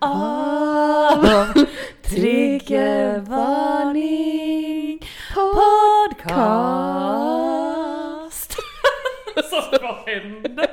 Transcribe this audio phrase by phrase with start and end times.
[0.00, 1.22] av
[2.02, 5.00] Triggervarning
[5.34, 6.40] podcast.
[9.50, 10.70] Så vad händer?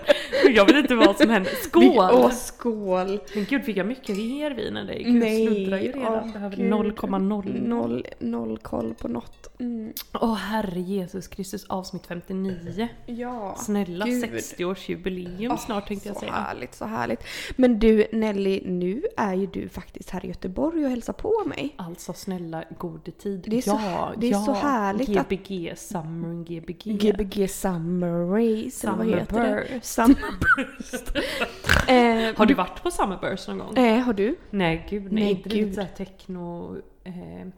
[0.49, 1.51] Jag vet inte vad som händer.
[1.63, 2.09] Skål!
[2.13, 3.19] Åh, skål!
[3.35, 5.03] Men gud fick jag mycket mer vin än dig?
[5.03, 6.31] Gud, Nej, jag sluddrar ju redan.
[6.31, 6.71] Behöver gud.
[6.73, 7.67] 0,0.
[7.67, 9.59] Noll, noll koll på något.
[9.59, 9.93] Mm.
[10.13, 12.87] Åh herre Jesus Kristus avsnitt 59.
[13.05, 14.23] Ja, Snälla gud.
[14.23, 16.31] 60-årsjubileum Åh, snart tänkte jag så säga.
[16.31, 17.19] härligt, så härligt.
[17.55, 21.73] Men du Nelly, nu är ju du faktiskt här i Göteborg och hälsar på mig.
[21.75, 23.43] Alltså snälla gode tid.
[23.47, 24.39] Det är så- ja, det är ja.
[24.45, 26.91] så härligt att- GBG, Summer GBG.
[27.11, 29.39] Gbg Summer Race, eller vad heter
[29.71, 29.79] det?
[29.85, 30.25] Summerburst.
[30.27, 31.17] Summerburst.
[31.87, 33.77] eh, Har du varit på Summerburst någon gång?
[33.77, 34.35] Eh, har du?
[34.49, 35.57] Nej gud nej, Nej, inte gud.
[35.67, 37.13] lite såhär techno, eh,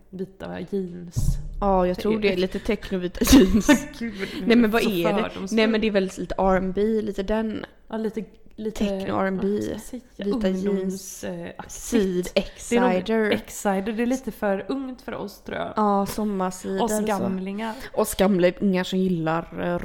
[0.10, 1.16] vita jeans.
[1.62, 3.68] Ja, jag tror det är lite technovita jeans.
[4.00, 4.14] Gud,
[4.46, 5.24] Nej men vad är det?
[5.24, 5.56] fördomsfull.
[5.58, 7.66] Nej men det är väl lite R&B, lite den.
[7.90, 8.24] Ja, lite,
[8.56, 9.48] lite Techno R&B,
[10.18, 11.50] vita jeans, eh.
[11.68, 12.28] Seed,
[12.70, 13.32] Det är nog Exciter.
[13.32, 15.74] Excited, det är lite för ungt för oss tror jag.
[15.76, 16.84] Ja, sommarsidor.
[16.84, 17.74] Oss gamlingar.
[17.94, 19.78] Oss gamlingar som gillar eh,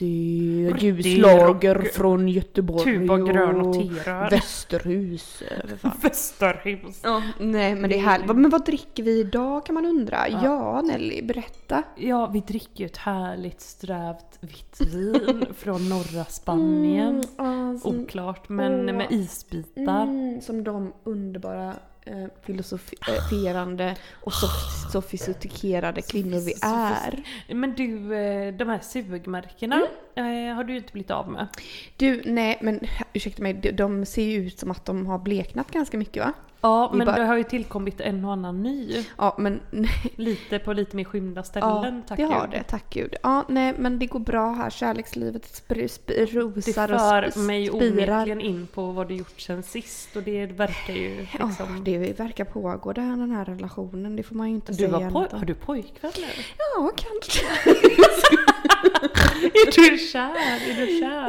[0.00, 3.76] riktig ljuslager från Göteborg Tuba, grön och.
[4.32, 5.42] Västerhus.
[6.02, 7.00] Västerhus.
[7.02, 8.36] Ja, nej men det är härligt.
[8.36, 10.28] Men vad dricker vi idag kan man undra?
[10.28, 11.82] Ja, Nelly, berätta.
[11.96, 17.08] Ja, vi dricker ju ett härligt strävt vitt vin från norra Spanien.
[17.38, 18.94] Mm, ja, som, Oklart, men Åh.
[18.94, 20.02] med isbitar.
[20.02, 21.74] mm, som de underbara
[22.06, 27.22] eh, filosoferande och sof- sofistikerade kvinnor vi är.
[27.54, 29.82] Men du, eh, de här sugmärkena
[30.14, 30.48] Mm.
[30.48, 31.46] eh, har du ju inte blivit av med.
[31.96, 32.80] Du, nej men
[33.12, 36.32] ursäkta mig, de ser ju ut som att de har bleknat ganska mycket va?
[36.62, 39.04] Ja, men bara- det har ju tillkommit en och annan ny.
[39.18, 39.60] Ja men
[40.16, 42.50] Lite på lite mer skymda ställen, ja, tack det har gud.
[42.50, 43.14] det, tack gud.
[43.22, 47.46] Ja, nej men det går bra här, kärlekslivet spr, spr, Det rosar och för sp-
[47.46, 47.86] mig spirar.
[48.16, 51.84] onekligen in på vad du gjort sen sist och det verkar ju Ja, liksom...
[51.84, 54.90] det verkar pågå det här, den här relationen, det får man ju inte du säga.
[54.98, 56.42] har, poj- har du pojkvän nu?
[56.58, 57.46] Ja, kanske.
[59.42, 60.30] Är du kär?
[60.70, 61.28] Är du kär?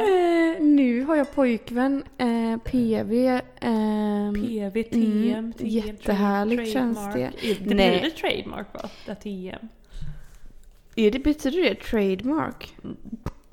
[0.56, 3.40] Eh, nu har jag pojkvän, eh, PV.
[3.60, 7.30] ehm, PV, TM, Mm, TM, jättehärligt känns det.
[7.40, 8.00] Det Nej.
[8.00, 8.88] blir det trademark va?
[9.06, 9.68] Det TM.
[10.96, 12.76] är det, betyder det trademark?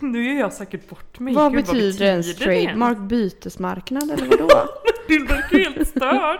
[0.02, 1.34] Nu gör jag säkert bort mig.
[1.34, 2.97] vad Gud, betyder ens betyder det trademark?
[2.97, 4.50] Bytesmarknad eller vadå?
[5.07, 6.40] Det verkar helt stört.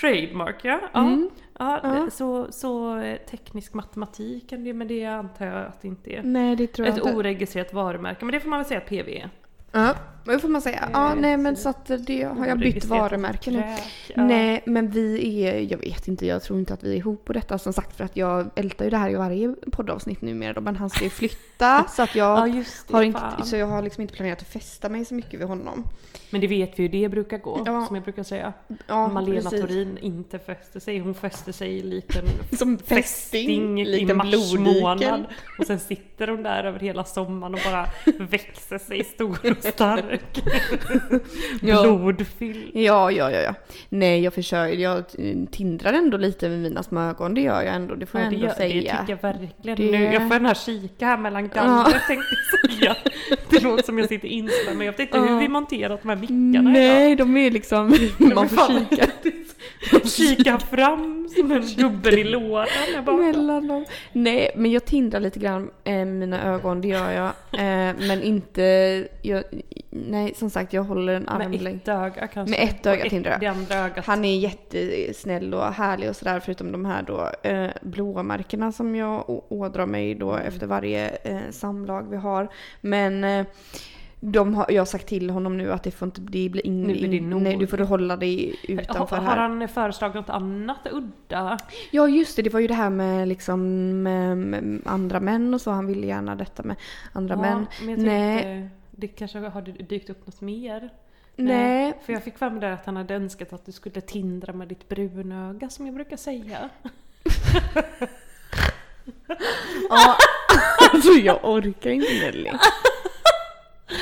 [0.00, 0.80] Trademark ja.
[0.92, 1.00] ja.
[1.00, 1.30] Mm.
[1.58, 1.88] ja, Ja.
[1.88, 6.22] det- Så, så teknisk matematik kan det men det antar jag att det inte är.
[6.22, 7.16] Nej, det tror jag Ett inte.
[7.18, 9.30] oregistrerat varumärke, men det får man väl säga att PV är.
[9.72, 10.88] Ja, det får man säga.
[10.92, 13.62] Ja, nej men så- att det har jag bytt varumärke nu.
[14.14, 14.24] ja.
[14.24, 17.32] Nej, men vi är, jag vet inte, jag tror inte att vi är ihop på
[17.32, 20.60] detta som sagt för att jag ältar ju det här i varje poddavsnitt numera då,
[20.60, 23.46] men han ska ju flytta så att Ja jag just det, har inte, fan.
[23.46, 25.84] så jag har liksom inte planerat att fästa mig så mycket vid honom.
[26.30, 27.62] Men det vet vi ju, det brukar gå.
[27.66, 27.86] Ja.
[27.86, 28.52] Som jag brukar säga.
[28.86, 29.60] Ja, Malena precis.
[29.60, 30.98] Thorin inte fäster sig.
[30.98, 32.24] Hon fäster sig likt en
[32.58, 35.26] Som fästing fästing, i mars månad.
[35.58, 37.86] Och sen sitter hon där över hela sommaren och bara
[38.24, 40.42] växer sig stor och stark.
[41.62, 41.82] Ja.
[41.82, 42.70] Blodfylld.
[42.74, 43.54] Ja, ja, ja, ja.
[43.88, 45.04] Nej, jag försöker, jag
[45.50, 48.32] tindrar ändå lite med mina små ögon, det gör jag ändå, det får Ja, jag
[48.32, 48.96] det, ändå det säga.
[49.00, 49.76] tycker jag verkligen.
[49.92, 52.26] Det- Nu, jag får gärna kika här mellan gallret tänkte
[52.62, 52.96] jag säga.
[53.50, 55.24] Det låter som jag sitter inspärrad men jag vet inte Ja.
[55.24, 56.72] hur vi monterat de här mickarna idag.
[56.72, 57.86] Nej, de är liksom,
[58.18, 59.06] man får kika
[60.04, 62.66] Kika fram som en gubben i lådan.
[63.06, 63.84] Mellan dem.
[64.12, 67.30] Nej, men jag tindrar lite grann eh, mina ögon, det gör jag.
[67.58, 68.62] Eh, men inte,
[69.22, 69.44] jag,
[69.90, 71.80] nej som sagt jag håller en med armlängd.
[71.82, 72.50] ett öga kanske.
[72.58, 74.02] Med ett öga tindrar jag.
[74.04, 79.24] Han är jättesnäll och härlig och sådär förutom de här då eh, blåmärkena som jag
[79.52, 80.46] ådrar mig då Mm.
[80.48, 82.48] efter varje eh, samlag vi har.
[82.80, 83.46] Men eh,
[84.20, 86.82] de har, jag har sagt till honom nu att det får inte det blir in,
[86.82, 89.36] Nu blir nej, du får hålla dig har, utanför har här.
[89.36, 91.58] han föreslagit något annat udda?
[91.90, 93.62] Ja just det, det var ju det här med liksom
[94.02, 95.70] med, med andra män och så.
[95.70, 96.76] Han ville gärna detta med
[97.12, 97.66] andra män.
[97.80, 98.42] men jag Nej.
[98.42, 100.90] tänkte, det kanske har dykt upp något mer?
[101.36, 101.94] Nej.
[102.06, 104.88] För jag fick fram det att han hade önskat att du skulle tindra med ditt
[104.88, 106.68] brunöga som jag brukar säga.
[109.90, 110.16] Ja,
[110.92, 112.50] alltså jag orkar inte Nelly.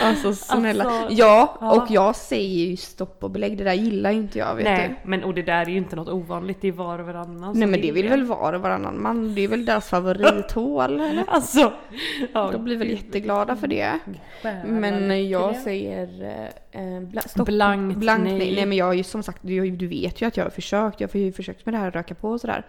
[0.06, 0.85] Alltså snälla.
[0.85, 1.82] Alltså, ja, ja.
[1.82, 3.58] och jag säger ju stopp och belägg.
[3.58, 5.97] Det där gillar ju inte jag vet Nej, men och det där är ju inte
[5.97, 7.58] något ovanligt, det är var och varannan du.
[7.58, 9.35] Nej men det vill väl var och varannan man.
[9.35, 11.25] Det är väl deras favorithål eller?
[11.29, 11.73] Alltså,
[12.32, 13.99] ja, De blir väl jätteglada för det.
[14.64, 16.08] Men jag säger
[16.70, 17.47] eh, bla, stopp.
[17.47, 18.38] Blankt Blankt nej.
[18.38, 18.55] nej.
[18.55, 18.67] nej.
[18.67, 21.00] men jag har ju som sagt, du, du vet ju att jag har försökt.
[21.00, 22.62] Jag har ju försökt med det här röka på och sådär.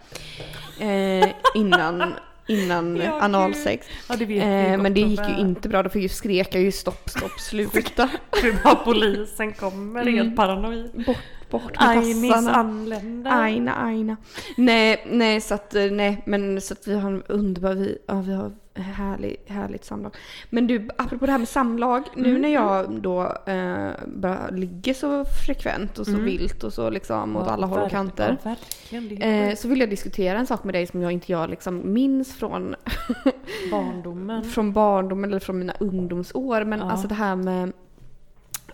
[0.80, 2.14] Eh, innan
[2.48, 3.86] innan Ja, analsex.
[4.08, 5.82] Ja, det Eh, men det gick ju inte bra.
[5.82, 8.08] Då fick ju skrek jag ju stopp, stopp, sluta.
[8.42, 10.14] Hur bara polisen kommer, Mm.
[10.14, 11.04] helt paranoid.
[11.06, 11.16] Bort,
[11.50, 12.54] bort med Ainis tassarna.
[12.54, 13.30] anländer.
[13.42, 14.16] Aina, aina.
[14.56, 18.20] Nej, nej så att, eh, nej men så att vi har en underbar, vi, ja,
[18.20, 20.14] vi har härlig, härligt samlag.
[20.50, 22.02] Men du, apropå det här med samlag.
[22.16, 22.42] Nu Mm.
[22.42, 26.24] när jag då eh, bara ligger så frekvent och så Mm.
[26.24, 28.36] vilt och så liksom åt Ja, alla håll och kanter.
[28.42, 28.54] Ja,
[29.20, 32.34] Eh, så vill jag diskutera en sak med dig som jag inte jag liksom minns
[32.34, 32.74] från,
[33.70, 34.44] barndomen.
[34.44, 36.64] från barndom eller från mina ungdomsår.
[36.64, 36.90] Men Ja.
[36.90, 37.72] alltså det här med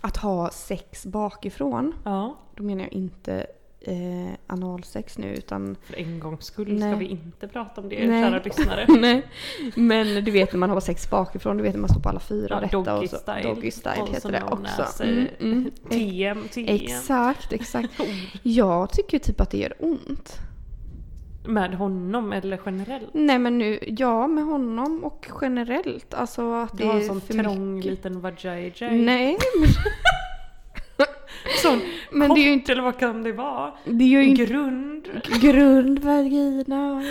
[0.01, 1.93] att ha sex bakifrån.
[2.03, 3.45] Ja, Då menar jag inte
[3.87, 6.91] eh, analsex nu utan för en gångs skull Nej.
[6.91, 8.23] ska vi inte prata om det, Nej.
[8.23, 8.85] kära lyssnare.
[8.99, 9.27] Nej,
[9.75, 12.19] men du vet när man har sex bakifrån, du vet när man står på alla
[12.19, 13.41] fyra Ja, doggy och så, style.
[13.43, 15.03] Doggy style heter det också.
[15.03, 15.71] Mm, mm.
[15.89, 16.75] TM, TM.
[16.75, 17.89] Exakt, exakt.
[18.43, 20.39] Jag tycker typ att det gör ont.
[21.47, 23.09] Med honom eller generellt?
[23.13, 26.13] Nej men nu, ja med honom och generellt.
[26.13, 29.01] Alltså att Du det har en är sån trång liten vajayjay.
[29.01, 29.37] Nej,
[31.61, 31.81] Sån
[32.11, 33.73] men det är ju inte, eller vad kan det vara?
[33.85, 35.07] det är ju inte Grund?
[35.41, 37.03] grund vagina.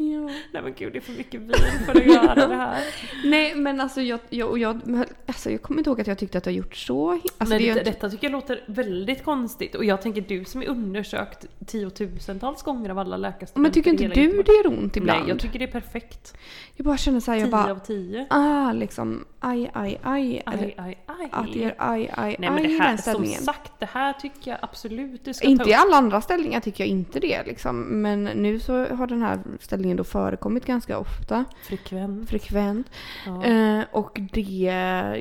[0.00, 0.30] Ja.
[0.52, 1.54] Nej men gud det är för mycket vin
[1.86, 2.82] för att göra det här.
[3.24, 4.80] Nej men alltså jag, jag, jag,
[5.26, 7.10] alltså jag kommer inte ihåg att jag tyckte att jag gjort så.
[7.10, 10.44] Alltså, Nej, det det, inte- detta tycker jag låter väldigt konstigt och jag tänker du
[10.44, 14.96] som är undersökt tiotusentals gånger av alla läkarstudenter men tycker inte du det gör ont
[14.96, 15.20] ibland?
[15.20, 16.36] Nej jag tycker det är perfekt.
[16.76, 18.26] jag bara känner såhär, jag Tio bara av tio.
[18.30, 20.42] ah liksom aj aj aj.
[20.46, 22.98] Eller Aj, aj, att det gör aj aj Nej men aj det i här, den
[22.98, 23.42] som ställningen.
[23.42, 25.80] sagt, det här tycker jag absolut du ska Inte ta i upp.
[25.80, 28.02] alla andra ställningar tycker jag inte det liksom.
[28.02, 31.44] Men nu så har den här ställningen då förekommit ganska ofta.
[31.68, 32.30] Frekvent.
[32.30, 32.90] Frekvent.
[33.26, 33.44] Ja.
[33.44, 34.42] Eh, och det,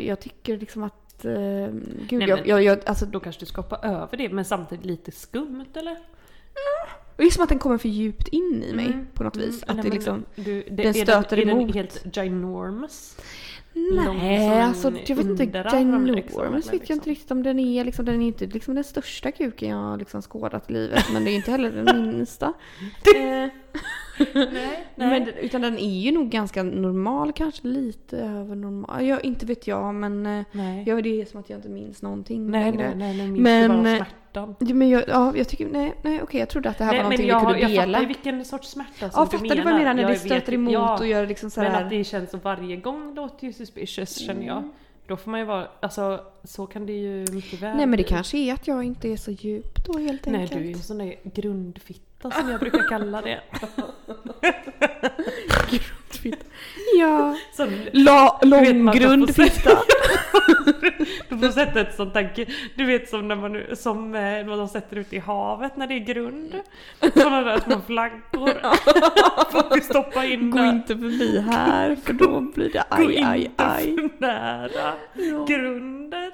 [0.08, 3.46] jag tycker liksom att, eh, gud Nej, jag, men- jag, jag, alltså Då kanske du
[3.46, 5.98] ska hoppa över det men samtidigt lite skumt eller?
[7.18, 9.08] det är som att den kommer för djupt in i mig Mm.
[9.14, 9.64] på något vis.
[9.64, 11.68] Mm, Att nej, det men liksom, du, det, den är stöter den, Är emot.
[11.68, 13.18] den helt ginormous?
[13.92, 17.02] Nej, alltså jag vet inte, underarm, liksom, vet jag inte liksom.
[17.06, 17.84] riktigt om den är.
[17.84, 21.06] Liksom, den är inte liksom den största kuken jag har liksom skådat i livet.
[21.14, 22.54] Men det är inte heller den minsta.
[23.16, 23.50] Eh,
[24.34, 29.06] Nej, Men, den- utan den är ju nog ganska normal, kanske lite över normal.
[29.06, 30.84] Jag, inte vet jag men eh, nej.
[30.88, 32.88] ja, det är som att jag inte minns någonting nej, längre.
[32.88, 34.56] nej, nej, nej, minns Men, men, bara eh, smärtan.
[34.60, 37.04] Ja, men jag, ja, jag tycker, nej, nej okej jag trodde att det här Nej,
[37.04, 37.98] var men någonting jag, vi kunde jag dela.
[37.98, 39.56] fattar ju vilken sorts smärta som Ja, du fattar menar.
[39.56, 41.84] du vad jag menar när Jag det stöter emot ja, och gör liksom Men sådär.
[41.84, 44.58] att det känns så varje gång låter ju suspicious känner jag.
[44.58, 44.72] Mm.
[45.08, 48.04] Då får man ju vara, alltså så kan det ju mycket väl Nej men det
[48.04, 50.52] kanske är att jag inte är så djup då helt Nej enkelt.
[50.52, 53.42] du är ju en sån där grundfitta som jag brukar kalla det.
[57.00, 57.38] Ja.
[57.54, 59.70] Som, La, lång grundfitta.
[61.30, 64.68] du får sätta ett sånt där, du vet som när man, som eh, vad de
[64.68, 66.56] sätter ut i havet när det är grund.
[67.14, 68.54] Sådana där små flaggor.
[69.52, 70.70] Får vi stoppa in Gå där.
[70.70, 73.96] inte förbi här för då blir det Gå aj aj inte aj.
[73.96, 74.94] för nära
[75.48, 76.34] grundet.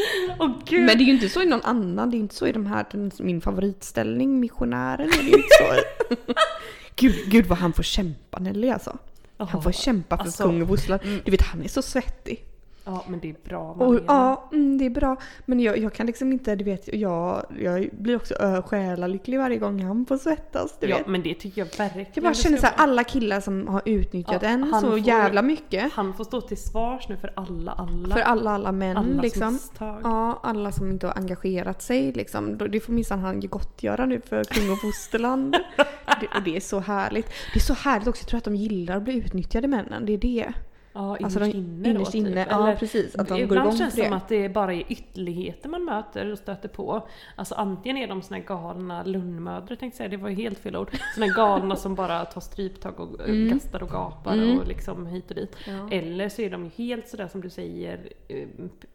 [0.64, 0.84] Gud.
[0.84, 2.52] Men det är ju inte så i någon annan, det är ju inte så i
[2.52, 2.86] de här,
[3.22, 6.14] min favoritställning, missionären, är det inte så.
[6.96, 8.98] Gud, gud vad han får kämpa Nelly alltså.
[9.36, 11.02] Han får kämpa för alltså, kung och fosterland.
[11.24, 12.44] Du vet han är så svettig.
[12.88, 15.16] Ja men det är bra Och, ja, mm, det är bra.
[15.44, 18.34] Men jag, jag kan liksom inte, du vet, jag, jag blir också
[18.66, 20.76] själalycklig varje gång han får svettas.
[20.80, 21.06] Du ja vet.
[21.06, 24.48] men det tycker jag verkligen Jag bara känner såhär, alla killar som har utnyttjat Ja,
[24.48, 25.92] en så får- jävla mycket.
[25.92, 28.14] Han får stå till svars nu för alla, alla.
[28.14, 29.52] För alla, alla män allas liksom.
[29.52, 30.00] misstag.
[30.04, 32.58] Ja, alla som inte har engagerat sig liksom.
[32.70, 35.52] Det får minsann han gottgöra nu för kung och fosterland.
[36.20, 37.26] det, och det är så härligt.
[37.26, 40.06] Det är så härligt också, jag tror att de gillar att bli utnyttjade männen.
[40.06, 40.52] Det är det.
[40.98, 42.52] Ja, innerst Alltså de- inne innerst då, inne, typ.
[42.52, 44.84] ja, Eller, precis, att de går ibland igång känns det som att det bara är
[44.88, 47.08] ytterligheter man möter och stöter på.
[47.36, 50.76] Alltså antingen är de såna här galna lunnmödrar tänkte säga, det var ju helt fel
[50.76, 50.90] ord.
[51.14, 53.50] Såna här galna som bara tar stryptag och mm.
[53.50, 54.58] gastar och gapar Mm.
[54.58, 55.56] och liksom hit och dit.
[55.66, 55.88] Ja.
[55.90, 58.48] Eller så är de helt sådär som du säger, eh,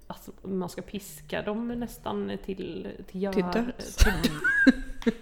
[0.07, 3.95] alltså, man ska piska dem nästan till, till, gör, Till döds.
[3.95, 5.13] till-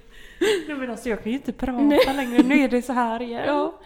[0.68, 3.44] Nej men alltså jag kan ju inte prata längre, nu är det så här igen.
[3.48, 3.80] Ja.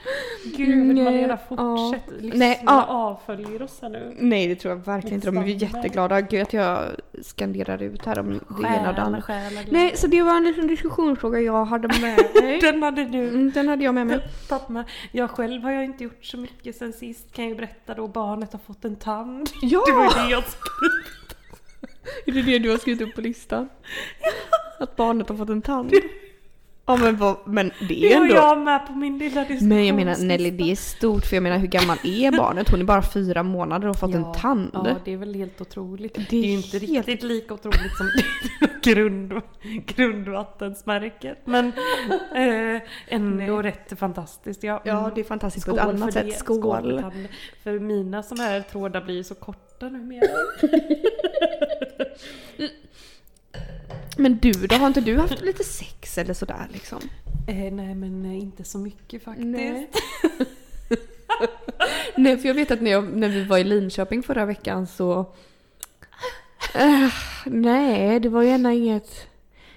[0.58, 1.56] Gud, Nej, Malena ja.
[1.78, 2.22] fortsätt.
[2.22, 2.86] Lyssna Nej, ja.
[2.86, 4.16] avföljer oss här nu.
[4.20, 5.28] Nej det tror jag verkligen inte.
[5.28, 6.22] De är ju jätteglada.
[6.22, 6.80] Gud att jag
[7.22, 8.30] skanderar ut här om
[8.62, 9.24] det ena och det andra.
[9.70, 12.60] Nej, så det var en liten diskussionsfråga jag hade med mig.
[12.62, 14.20] Den hade du Mm, Den hade jag med mig.
[14.68, 14.84] med.
[15.12, 18.08] Jag själv har jag inte gjort så mycket sen sist kan jag ju berätta då.
[18.08, 19.50] Barnet har fått en tand.
[19.62, 19.84] Ja!
[19.88, 20.92] Det var det jag skrev.
[22.26, 23.70] Är det det du har skrivit upp på listan?
[24.80, 25.92] Att barnet har fått en tand?
[26.88, 28.36] Ja men vad, men det Det är ändå...
[28.36, 29.68] jag med på min lilla diskussion.
[29.70, 32.70] Men jag menar Nelly det är stort för jag menar hur gammal är barnet?
[32.70, 34.70] Hon är bara fyra månader och har fått en tand.
[34.74, 36.13] Ja, det är väl helt otroligt.
[36.15, 38.10] Det Det är, är ju inte helt- riktigt lika otroligt som
[38.94, 39.42] grund,
[39.86, 41.38] grundvattensmärket.
[41.46, 41.65] Men
[42.36, 44.63] eh, ändå rätt fantastiskt.
[44.63, 45.12] Ja, Ja mm.
[45.15, 46.32] det är fantastiskt på Skål ett för annat det.
[46.32, 46.39] sätt.
[46.39, 47.04] Skål.
[47.63, 50.27] för mina såna här trådar blir ju så korta numera.
[54.18, 57.00] Men du då, har inte du haft lite sex eller sådär liksom?
[57.48, 59.48] Eh, nej men eh, inte så mycket faktiskt.
[59.48, 59.90] Nej.
[62.16, 65.20] Nej för jag vet att när, jag, när vi var i Linköping förra veckan så...
[66.76, 67.14] Äh,
[67.46, 69.28] nej det var gärna inget...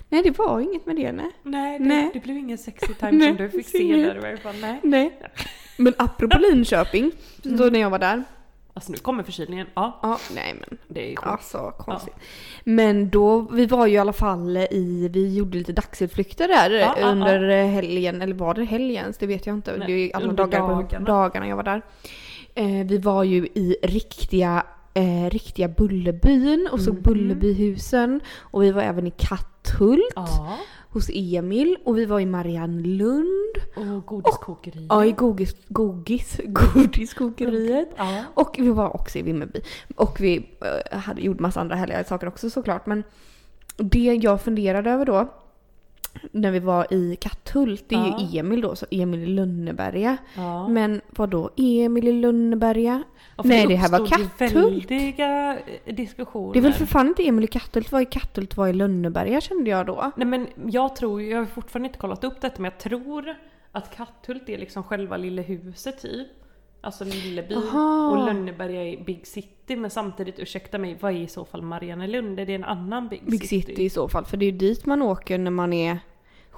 [0.08, 1.30] Nej det var inget med det nej.
[1.42, 2.10] Nej, det, Nej.
[2.12, 4.54] det blev ingen sexy time Nej, som du fick se där i varje fall.
[4.60, 4.80] Nej.
[4.82, 5.18] Nej.
[5.76, 8.24] Men apropå Linköping, då när jag var där.
[8.78, 9.66] Alltså nu kommer förkylningen.
[9.74, 11.26] Ja, Ja, nej men det är ju sjukt.
[11.28, 12.14] alltså konstigt.
[12.64, 16.94] Men då, vi var ju i alla fall i, vi gjorde lite dagsutflykter där Ja,
[17.00, 19.18] ja, under helgen, eller var det helgens?
[19.18, 19.76] Det vet jag inte.
[19.76, 21.04] Nej, det är ju alla dagar dagarna.
[21.06, 21.82] dagarna jag var där.
[22.54, 24.62] Eh, vi var ju i riktiga,
[24.94, 27.02] eh, riktiga Bullerbyn och såg Mhm.
[27.02, 28.20] Bullerbyhusen.
[28.40, 30.56] Och vi var även i Katthult Ja,
[30.90, 33.56] hos Emil och vi var i Mariannelund.
[33.76, 34.86] och godiskokeriet.
[34.88, 37.88] Ja, i Gogis, Gogis, Godiskokeriet.
[37.96, 38.24] Ja.
[38.34, 39.60] Och vi var också i Vimmerby.
[39.96, 40.48] Och vi
[40.90, 42.86] eh, hade gjort massa andra härliga saker också såklart.
[42.86, 43.04] Men
[43.76, 45.32] det jag funderade över då,
[46.32, 48.20] när vi var i Katthult, det är Ja.
[48.32, 50.16] ju Emil då, så Emil i Lönneberga.
[50.36, 50.68] Ja.
[50.68, 53.02] Men vad då Emil i Lönneberga?
[53.36, 54.90] Ja, Nej, det här var Katthult.
[54.90, 56.52] väldiga eh, diskussioner.
[56.52, 59.40] Det är väl för fan inte Emil i Katthult, vad i Katthult, vad i Lönneberga
[59.40, 60.12] kände jag då.
[60.16, 63.34] Nej men jag tror, jag har fortfarande inte kollat upp detta, men jag tror
[63.72, 66.26] att Katthult är liksom själva lilla huset typ.
[66.80, 67.58] Alltså Lillebyn.
[67.58, 68.08] Aha.
[68.10, 72.40] Och Lönneberga är Big City, men samtidigt, ursäkta mig, vad är i så fall Mariannelund?
[72.40, 74.86] Är det en annan Big, Big City i så fall, för det är ju dit
[74.86, 75.98] man åker när man är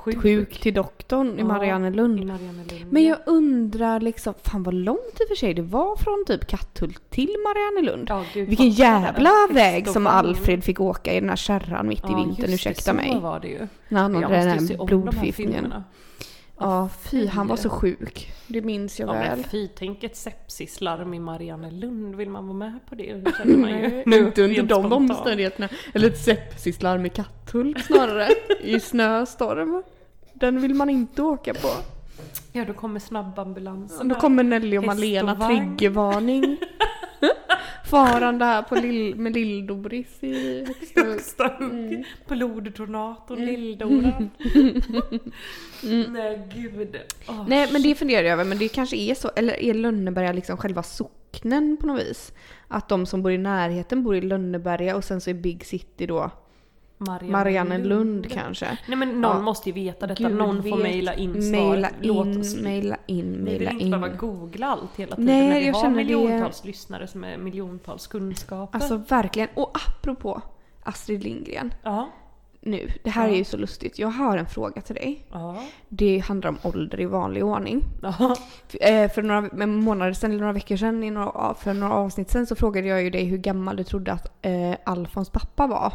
[0.04, 2.20] Sjuk, sjuk till doktorn i Ja, Mariannelund.
[2.20, 2.92] I Mariannelund.
[2.92, 6.46] Men jag undrar liksom, fan vad långt i och för sig det var från typ
[6.46, 8.06] Katthult till Mariannelund.
[8.10, 8.72] Ja, gud, Vilken det.
[8.72, 10.06] jävla väg som.
[10.06, 13.12] Alfred fick åka i den här kärran mitt i Ja, vintern, just ursäkta det, mig.
[13.12, 13.66] Så var det ju.
[13.88, 15.74] När han hade den här blodförgiftningen.
[16.60, 18.32] Ja, fy han var så sjuk.
[18.46, 19.36] Det minns jag Ja väl.
[19.38, 23.12] men fy, tänk ett sepsislarm i Mariannelund, vill man vara med på det?
[23.14, 25.68] Det känner man ju nu inte under de omständigheterna.
[25.94, 28.28] Eller ett sepsislarm i Katthult snarare.
[28.60, 29.82] I snöstorm.
[30.34, 31.68] Den vill man inte åka på.
[32.52, 34.08] Ja då kommer snabbambulansen.
[34.08, 34.20] Då där.
[34.20, 36.56] kommer Nelly och Malena, triggervarning.
[37.84, 41.92] Farande här på lill, med Lill-Doris i högsta högsta hugg.
[41.92, 42.04] Mm.
[42.28, 44.30] Bloddonatorn, Lilldoran.
[46.12, 46.96] Nej gud.
[47.28, 50.32] Åh, Nej men det funderar jag över, men det kanske är så, eller är Lönneberga
[50.32, 52.32] liksom själva socknen på något vis?
[52.68, 56.06] Att de som bor i närheten bor i Lönneberga och sen så är Big City
[56.06, 56.30] då
[57.00, 58.78] Mariannelund kanske.
[58.88, 59.42] Nej men någon Ja.
[59.42, 61.52] måste ju veta detta, Gud någon får mejla in svaret.
[61.70, 63.90] Maila Låt in, oss maila in, Vi vill inte in.
[63.90, 67.24] behöva googla allt hela tiden Nej, när vi jag har känner det- miljontals lyssnare som
[67.24, 68.78] är miljontals kunskaper.
[68.78, 69.48] Alltså verkligen.
[69.54, 70.40] Och apropå
[70.82, 71.74] Astrid Lindgren.
[71.82, 72.08] ja.
[72.62, 73.34] Nu, det här Ja.
[73.34, 73.98] är ju så lustigt.
[73.98, 75.26] Jag har en fråga till dig.
[75.32, 75.62] Ja.
[75.88, 77.84] Det handlar om ålder i vanlig ordning.
[78.02, 78.36] Ja.
[78.68, 81.02] För, eh, för några månader sedan, eller några veckor sedan,
[81.58, 84.74] för några avsnitt sedan så frågade jag ju dig hur gammal du trodde att eh,
[84.84, 85.92] Alfons pappa var.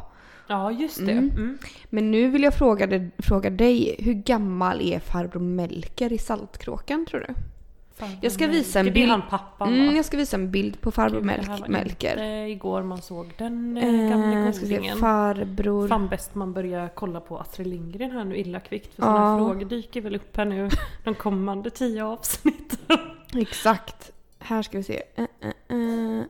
[0.48, 1.12] Ja just det.
[1.12, 1.30] Mm.
[1.30, 1.58] Mm.
[1.90, 7.06] Men nu vill jag fråga, dig- fråga dig, hur gammal är farbror Melker i Saltkråkan
[7.06, 7.34] tror du?
[8.22, 9.22] Jag ska visa en bild.
[9.30, 9.74] pappan?
[9.74, 12.12] Mm, jag ska visa en bild på farbror Gud, Melk, Melker.
[12.12, 13.84] inte igår man såg den Eh,
[14.46, 14.98] eh, se, godingen.
[14.98, 15.88] farbror...
[15.88, 18.96] Fan bäst man börjar kolla på Astrid Lindgren här nu illa kvickt.
[18.96, 19.08] För Ja.
[19.08, 20.70] sådana frågor dyker väl upp här nu
[21.04, 22.98] de kommande tio avsnitten.
[23.36, 24.12] Exakt.
[24.40, 25.02] Här ska vi se.
[25.16, 25.52] Eh, eh.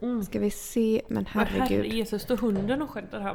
[0.01, 0.23] Mm.
[0.23, 1.01] Ska vi se.
[1.07, 1.61] Men herregud.
[1.77, 3.33] herre Jesus, står hunden och skäller här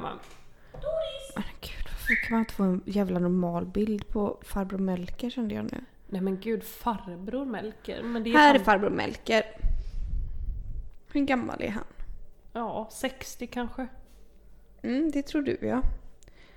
[1.35, 5.55] Men gud, varför kan man inte få en jävla normal bild på farbror Melker kände
[5.55, 5.85] jag nu.
[6.07, 8.03] Nej men gud, farbror Melker.
[8.03, 9.43] Men det är Här är fan- farbror Melker.
[11.13, 11.85] Hur gammal är han?
[12.53, 13.87] Ja, 60 kanske.
[14.83, 15.83] Mm, det tror du ja.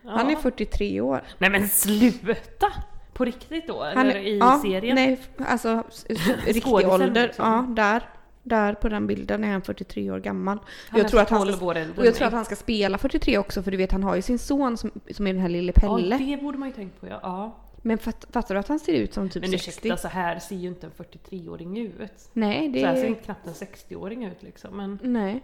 [0.01, 0.11] Ja.
[0.11, 1.23] Han är 43 år.
[1.37, 2.67] Nej men sluta!
[3.13, 3.83] På riktigt då?
[3.83, 4.95] Han Eller är, i ja, serien?
[4.95, 7.23] Nej, alltså s- s- riktig Skådisen ålder.
[7.27, 7.45] liksom.
[7.45, 8.09] Ja, där.
[8.43, 10.59] Där på den bilden är han 43 år gammal.
[10.89, 12.55] Han jag tror att han 12 ska, år äldre och jag tror att han ska
[12.55, 15.41] spela 43 också för du vet han har ju sin son som, som är den
[15.41, 16.17] här lille Pelle.
[16.19, 17.19] Ja, det borde man ju tänkt på ja.
[17.23, 17.55] ja.
[17.85, 19.69] Men fatt, fattar du att han ser ut som typ Men 60?
[19.69, 22.29] ursäkta, så här ser ju inte en 43-åring ut.
[22.33, 24.77] Nej, det Så här ser inte knappt en 60-åring ut liksom.
[24.77, 25.43] Men, Nej,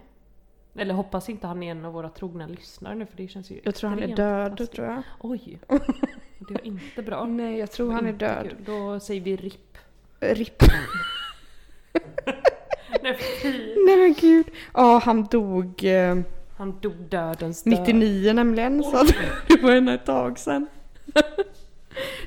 [0.74, 3.60] eller hoppas inte han är en av våra trogna lyssnare nu för det känns ju
[3.62, 4.72] jag tror han är död fantastiskt.
[4.72, 5.02] tror jag.
[5.20, 5.58] Oj!
[6.48, 7.24] Det var inte bra.
[7.24, 8.48] Nej, jag tror han är död.
[8.48, 8.64] kul.
[8.66, 9.78] Då säger vi RIP.
[10.20, 10.62] RIP.
[13.86, 14.46] Nej men gud.
[14.74, 16.16] Ja, han dog eh,
[16.58, 17.78] Han dog dödens död.
[17.80, 18.82] 99 nämligen.
[18.84, 19.14] Så att
[19.48, 20.66] det var ett tag sedan.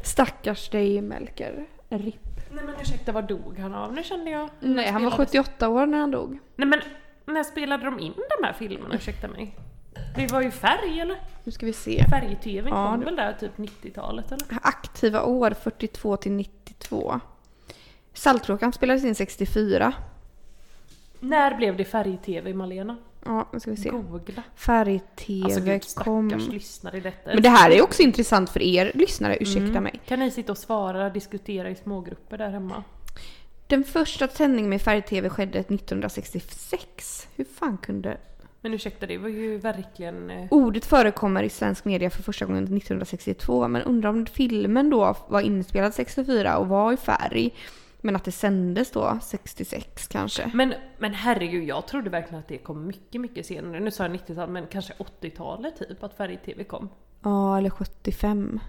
[0.04, 1.66] Stackars dig Melker.
[1.90, 2.26] RIP.
[2.52, 3.94] Nej men ursäkta, vad dog han av?
[3.94, 4.50] Nu kände jag...
[4.60, 6.40] Nej, han var Spelades- 78 år när han dog.
[6.56, 6.80] Nej men,
[7.26, 8.96] när spelade de in de här filmerna?
[8.96, 9.56] Ursäkta mig.
[10.16, 11.18] Det var ju färg eller?
[11.44, 12.06] Nu ska vi se.
[12.10, 14.48] Färg-tv Ja, kom det- väl där typ 90-talet eller?
[14.62, 17.20] Aktiva år 42 till 92.
[18.14, 19.94] Saltkråkan spelades in 64.
[21.24, 22.98] När blev det färg-tv Malena?
[23.26, 23.90] Ja, nu ska vi se.
[23.90, 24.44] Googla.
[24.56, 26.28] Färg-tv Alltså gud kom...
[26.52, 27.30] lyssnare i detta.
[27.34, 29.84] Men det här är också intressant för er lyssnare, ursäkta Mm.
[29.84, 30.02] mig.
[30.06, 32.84] Kan ni sitta och svara, diskutera i smågrupper där hemma?
[33.68, 37.28] Den första sändningen med färg-tv skedde 1966.
[37.36, 38.18] Hur fan kunde...
[38.62, 40.30] Men ursäkta, det var ju verkligen...
[40.30, 45.16] eh, Ordet förekommer i svensk media för första gången 1962, men undrar om filmen då
[45.28, 47.54] var inspelad 64 och var i färg.
[48.06, 50.52] Men att det sändes då 66 kanske.
[50.54, 53.80] Men, men herregud, jag trodde verkligen att det kom mycket, mycket senare.
[53.80, 56.90] Nu sa jag 90-talet, men kanske 80-talet typ, att färg-tv kom.
[57.22, 58.60] Ja, eller 75.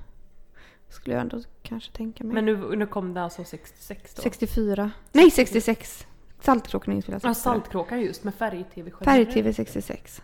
[0.88, 2.34] Skulle jag ändå kanske tänka mig.
[2.34, 4.22] Men nu, nu kom det alltså 66 då?
[4.22, 4.90] 64.
[5.12, 6.06] Nej, 66.
[6.40, 7.52] Saltkråkan är inspelad Ja, 64.
[7.52, 10.22] Saltkråkan just, med färg-tv Färg-tv 66.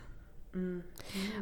[0.54, 0.82] Mm.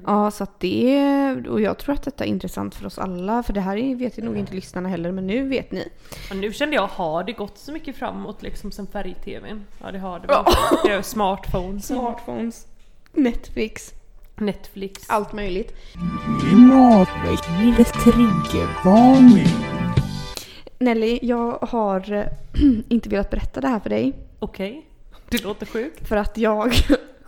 [0.06, 1.36] Ja, så att det...
[1.48, 3.42] Och jag tror att detta är intressant för oss alla.
[3.42, 5.88] För det här är- vet ju nog inte lyssnarna heller, men nu vet ni.
[6.30, 9.64] Och nu kände jag, har det gått så mycket framåt liksom sen färg-tvn?
[9.82, 10.44] Ja det har det väl.
[10.84, 12.66] Det är smartphones, Smartphones.
[13.12, 13.94] Netflix.
[14.36, 15.10] Netflix.
[15.10, 15.74] Allt möjligt.
[18.04, 19.46] Triggervarning.
[20.78, 22.24] Nelly, jag har eh,
[22.88, 24.12] inte velat berätta det här för dig.
[24.38, 24.86] Okej.
[25.28, 26.08] Det låter sjukt.
[26.08, 26.74] För att jag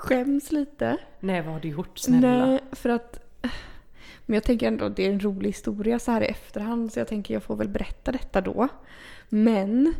[0.00, 0.96] skäms lite.
[1.20, 2.46] Nej vad har du gjort snälla?
[2.46, 3.20] Nej, för att...
[4.26, 7.00] Men jag tänker ändå att det är en rolig historia så här i efterhand så
[7.00, 8.68] jag tänker jag får väl berätta detta då.
[9.28, 9.94] Men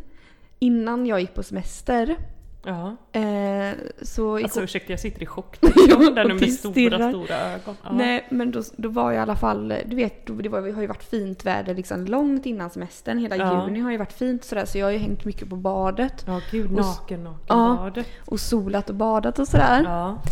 [0.59, 2.17] innan jag gick på semester
[2.65, 2.97] Ja.
[3.21, 4.37] eh, så...
[4.37, 5.61] Alltså ursäkta jag sitter i chock.
[5.61, 7.77] Där nu med stora stora ögon.
[7.85, 7.93] Ja.
[7.93, 10.81] Nej men då, då var jag i alla fall, du vet då- det var, har
[10.81, 13.19] ju varit fint väder liksom långt innan semestern.
[13.19, 13.67] Hela Ja.
[13.67, 16.25] juni har ju varit fint sådär så jag har ju hängt mycket på badet.
[16.27, 17.77] Ja gud, naken, naken Ja.
[17.81, 18.07] badet.
[18.25, 19.83] Och solat och badat och sådär.
[19.85, 20.23] Ja.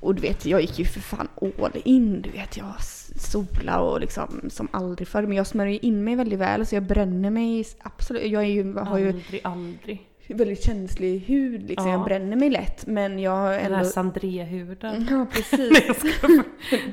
[0.00, 2.22] Och du vet, jag gick ju för fan all in.
[2.22, 2.74] Du vet, jag
[3.16, 5.22] sola och liksom som aldrig förr.
[5.22, 8.26] Men jag smörjer in mig väldigt väl så jag bränner mig absolut.
[8.30, 10.06] Jag är ju, har ju Aldrig, aldrig.
[10.36, 11.88] Väldigt känslig hud liksom.
[11.90, 11.96] Ja.
[11.96, 12.86] Jag bränner mig lätt.
[12.86, 13.76] Men jag har Den ändå...
[13.76, 15.06] här sandré-huden.
[15.10, 16.04] Ja precis.
[16.22, 16.42] Jag.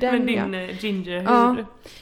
[0.00, 0.44] Den Men ja.
[0.44, 1.26] din eh, gingerhud.
[1.28, 1.56] Ja.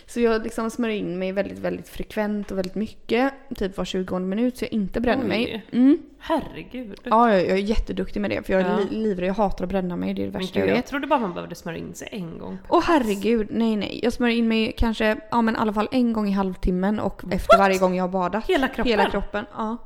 [0.06, 3.32] Så jag liksom smörjer in mig väldigt, väldigt frekvent och väldigt mycket.
[3.56, 5.28] Typ var 20 minut så jag inte bränner Oj.
[5.28, 5.64] mig.
[5.72, 5.98] Mm.
[6.18, 7.00] Herregud.
[7.04, 8.46] Ja, jag, jag är jätteduktig med det.
[8.46, 8.76] För jag är Ja.
[8.90, 9.28] li- livrädd.
[9.28, 10.14] Jag hatar att bränna mig.
[10.14, 10.86] Det är det Men värsta gud, jag jag vet.
[10.86, 12.58] trodde bara man behövde smörja in sig en gång.
[12.68, 14.00] Åh herregud, nej nej.
[14.02, 17.22] Jag smörjer in mig kanske, ja men i alla fall en gång i halvtimmen och
[17.32, 18.46] efter varje gång jag har badat.
[18.46, 18.90] Hela kroppen?
[18.90, 19.76] Hela kroppen, ja.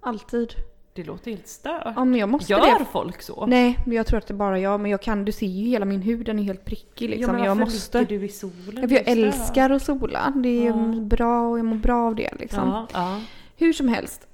[0.00, 0.48] Alltid.
[0.94, 1.82] Det låter helt stört.
[1.96, 2.84] Ja men jag måste Gör det.
[2.92, 3.46] folk så?
[3.46, 4.80] Nej, men jag tror att det är bara jag.
[4.80, 7.32] Men jag kan, du ser ju hela min hud, den är helt prickig liksom.
[7.32, 8.00] ja, men jag måste.
[8.00, 8.78] ligger du i solen?
[8.82, 10.32] Ja, för jag älskar att sola.
[10.36, 11.00] Det är Ja.
[11.00, 12.68] bra och jag mår bra av det liksom.
[12.68, 13.20] Ja, ja.
[13.56, 14.26] Hur som helst.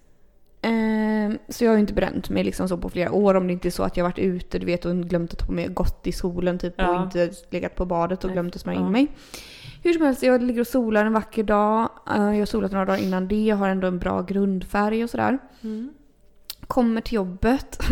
[0.63, 3.53] Ehm, så jag har ju inte bränt mig liksom så på flera år om det
[3.53, 5.69] inte är så att jag varit ute du vet, och glömt att ta på mig
[5.69, 8.87] gott i solen typ och inte legat på badet och Nej, glömt att smörja ja.
[8.87, 9.07] in mig.
[9.83, 11.89] Hur som helst, jag ligger och solar en vacker dag.
[12.17, 13.45] Eh, jag har solat några dagar innan det.
[13.47, 15.39] Jag har ändå en bra grundfärg och sådär.
[15.63, 15.91] Mm.
[16.69, 17.79] Kommer till jobbet.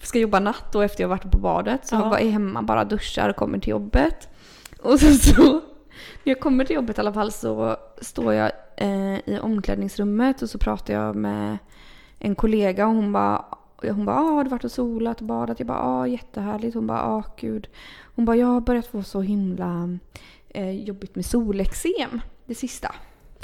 [0.00, 1.86] Ska jobba natt då efter jag varit på badet.
[1.86, 2.02] Så Ja.
[2.02, 4.28] jag var hemma, bara duschar och kommer till jobbet.
[4.82, 5.60] Och så, så när
[6.24, 10.58] jag kommer till jobbet i alla fall så står jag eh, i omklädningsrummet och så
[10.58, 11.58] pratar jag med
[12.18, 13.44] en kollega och hon bara
[13.82, 15.60] hon bara, ah, har du varit och solat och badat?
[15.60, 16.74] Jag bara, ja ah, jättehärligt.
[16.74, 17.68] Hon bara, ah gud.
[18.14, 19.98] Hon bara, jag har börjat få så himla
[20.48, 22.94] eh, jobbigt med solexem det sista.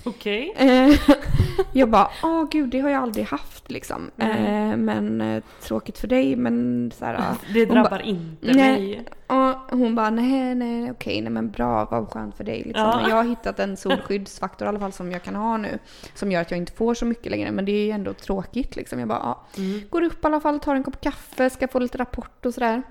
[0.05, 0.53] Okej.
[0.57, 1.01] Eh,
[1.73, 4.11] jag bara, åh gud det har jag aldrig haft liksom.
[4.17, 7.35] Eh, men eh, tråkigt för dig men så här.
[7.55, 8.81] Det drabbar ba- inte Nej.
[8.81, 9.05] mig.
[9.27, 12.83] Och hon bara, nej nej okej nej men bra vad skönt för dig liksom.
[12.85, 13.09] Ja.
[13.09, 15.79] Jag har hittat en solskyddsfaktor i alla fall som jag kan ha nu.
[16.15, 18.77] Som gör att jag inte får så mycket längre men det är ju ändå tråkigt
[18.77, 18.99] liksom.
[18.99, 19.47] Jag bara, ja.
[19.63, 19.81] Mm.
[19.91, 22.83] Går upp i alla fall, tar en kopp kaffe, ska få lite rapport och sådär.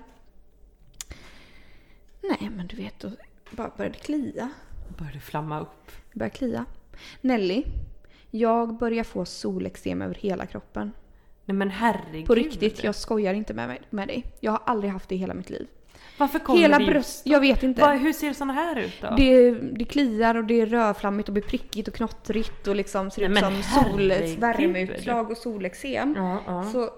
[2.22, 3.10] Nej men du vet, då
[3.50, 4.50] bara började klia.
[4.98, 5.90] Började flamma upp.
[6.12, 6.64] Börjar klia.
[7.20, 7.64] Nelly,
[8.30, 10.92] jag börjar få solexem över hela kroppen.
[11.44, 12.26] Nej men herregud.
[12.26, 14.24] På riktigt, jag skojar inte med, med dig.
[14.40, 15.66] Jag har aldrig haft det i hela mitt liv.
[16.18, 17.80] Varför kommer Hela det bröst, jag vet inte.
[17.80, 19.14] Vad, hur ser såna här ut då?
[19.16, 23.28] Det, det kliar och det är rödflammigt och blir prickigt och knottrigt och liksom ser
[23.28, 26.14] Nej, ut som sol, värmeutslag och solexem.
[26.16, 26.64] Ja, ja.
[26.72, 26.90] Så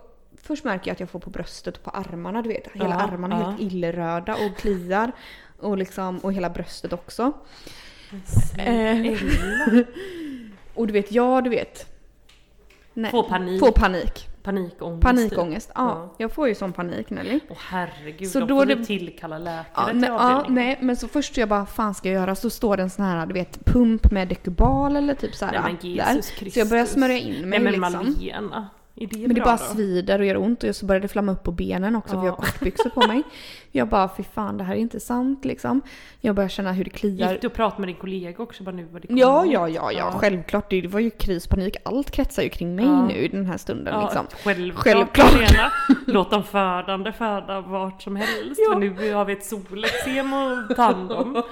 [0.43, 2.69] först märker jag att jag får på bröstet och på armarna, du vet.
[2.73, 5.13] Hela Ja, armarna är helt illröda och kliar.
[5.59, 7.33] Och, liksom, och hela bröstet också.
[8.25, 9.19] Snälla.
[10.75, 11.87] Och du vet, ja du vet.
[12.95, 13.11] Nej.
[13.11, 13.61] Får panik.
[13.61, 14.29] Får panik.
[14.43, 15.03] Panikångest.
[15.03, 15.71] Panikångest.
[15.75, 16.15] Ja, Ja.
[16.19, 17.41] jag får ju sån panik Nelly.
[17.51, 20.79] Åh herregud, Så då, då får det- du tillkalla läkare Ja, till nej, ja, nej,
[20.81, 22.35] men så först jag bara, fan ska jag göra?
[22.35, 25.53] Så står det en sån här, du vet, pump med Decubal eller typ så här.
[25.53, 25.89] Nej men där.
[26.13, 26.57] Jesus Så Kristus.
[26.57, 27.93] jag börjar smörja in mig Nej men liksom.
[27.93, 28.69] Malena.
[28.97, 29.75] Är det Men det bara då?
[29.75, 32.33] svider och gör ont och så började det flamma upp på benen också för jag
[32.33, 32.45] har Ja.
[32.53, 33.23] kortbyxor på mig.
[33.71, 35.81] Jag bara, fy fan det här är inte sant liksom.
[36.21, 37.33] Jag börjar känna hur det kliar.
[37.33, 39.09] Gick du och pratade med din kollega också bara nu vad det?
[39.11, 40.71] Ja, ja, ja, ja, självklart.
[40.71, 41.77] Det var ju krispanik.
[41.85, 43.07] Allt kretsar ju kring mig Ja.
[43.07, 44.27] nu i den här stunden Ja, liksom.
[44.45, 44.85] självklart.
[44.85, 45.73] Självklart.
[46.07, 48.61] Låt de födande föda vart som helst.
[48.69, 48.73] Ja.
[48.73, 51.43] För nu har vi ett solexem att ta hand om.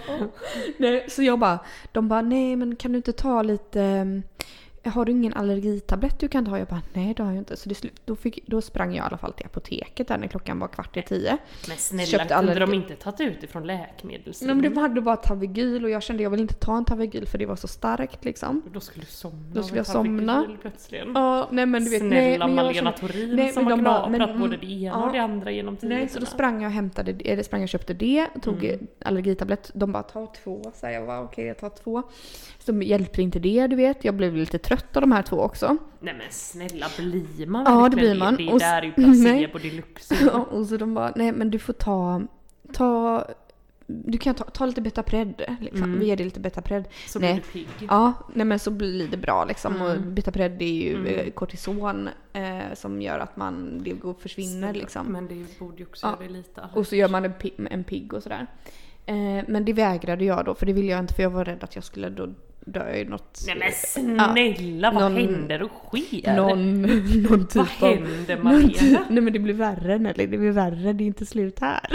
[0.79, 1.59] Nej, så jag bara,
[1.93, 4.05] de bara, nej men kan du inte ta lite, eh,
[4.91, 6.59] har du ingen allergitablett du kan ta?
[6.59, 7.57] Jag bara, nej det har jag inte.
[7.57, 10.27] Så det slut, då, fick, då sprang jag i alla fall till apoteket där när
[10.27, 11.39] klockan var kvart i tio.
[11.69, 14.43] Men snälla, Köpte kunde de inte tagit ut ifrån läkemedels...
[14.43, 17.27] Nej, men de hade bara Tavegyl och jag kände jag vill inte ta en Tavegyl
[17.27, 18.63] för det var så starkt liksom.
[18.73, 19.39] Då skulle du somna.
[19.55, 20.47] Då skulle jag somna.
[20.63, 21.13] Plötsligen.
[21.15, 24.67] Ja, nej men du vet, Snälla nej, Malena Thorin som har knaprat men- både det
[24.67, 25.07] ena ja.
[25.07, 25.99] och det andra genom tiderna.
[26.01, 28.87] Nej, så då sprang jag och hämtade, eller sprang jag och köpte det, tog Mm.
[29.05, 29.71] allergitablett.
[29.75, 32.03] De bara ta två, så jag bara okej jag tar två.
[32.65, 35.77] Så hjälpte inte det du vet, jag blev lite trött av de här två också.
[36.01, 38.37] Nej men snälla blir man Ja, det blir man.
[38.37, 40.15] Det, Och det där är ju placebo deluxe.
[40.33, 42.23] Ja, och så de bara, nej men du får ta,
[42.73, 43.25] ta,
[43.87, 45.83] du kan ta, ta lite Betapred liksom.
[45.85, 46.01] Mm.
[46.01, 46.85] Vi ger dig lite Betapred.
[47.07, 47.33] Så Nej.
[47.35, 47.89] blir du pigg.
[47.91, 49.83] Ja, nej men så blir det bra liksom.
[49.83, 50.15] Och Mm.
[50.15, 51.07] Betapred är ju Mm.
[51.07, 55.07] eh, kortison eh, som gör att man, det går, försvinner liksom.
[55.07, 56.11] Men det borde ju också Ja.
[56.11, 57.33] göra dig lite Och så gör man en,
[57.71, 58.47] en pigg och sådär.
[59.07, 61.65] Eh, men det vägrade jag då, för det ville jag inte för jag var rädd
[61.65, 62.29] att jag skulle då
[62.67, 63.41] dö i något...
[63.47, 66.37] Nej men snälla, vad Någon- händer och sker?
[66.37, 66.83] Någon,
[67.23, 67.97] någon typ vad av...
[67.97, 69.01] händer någon typ-?
[69.09, 71.87] Nej men det blir värre Nelly, det blir värre, det är inte slut här.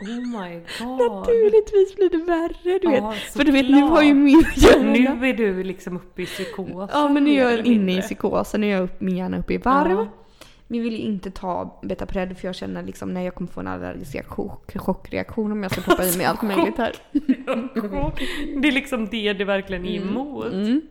[0.00, 1.10] Oh my god.
[1.12, 3.18] Naturligtvis blir det värre du Ja, vet.
[3.20, 5.14] För du vet nu har ju min hjärna...
[5.14, 6.90] Nu är du liksom uppe i psykos.
[6.92, 9.54] Ja men nu är jag inne i psykosen, nu är jag upp, min hjärna uppe
[9.54, 9.90] i varv.
[9.90, 10.08] Ja.
[10.66, 13.60] Men jag vill ju inte ta Betapred för jag känner liksom nej jag kommer få
[13.60, 16.92] en allergisk chock, chockreaktion om jag ska proppa i mig allt möjligt här.
[18.62, 20.52] Det är liksom det du verkligen är emot.
[20.52, 20.82] Mm.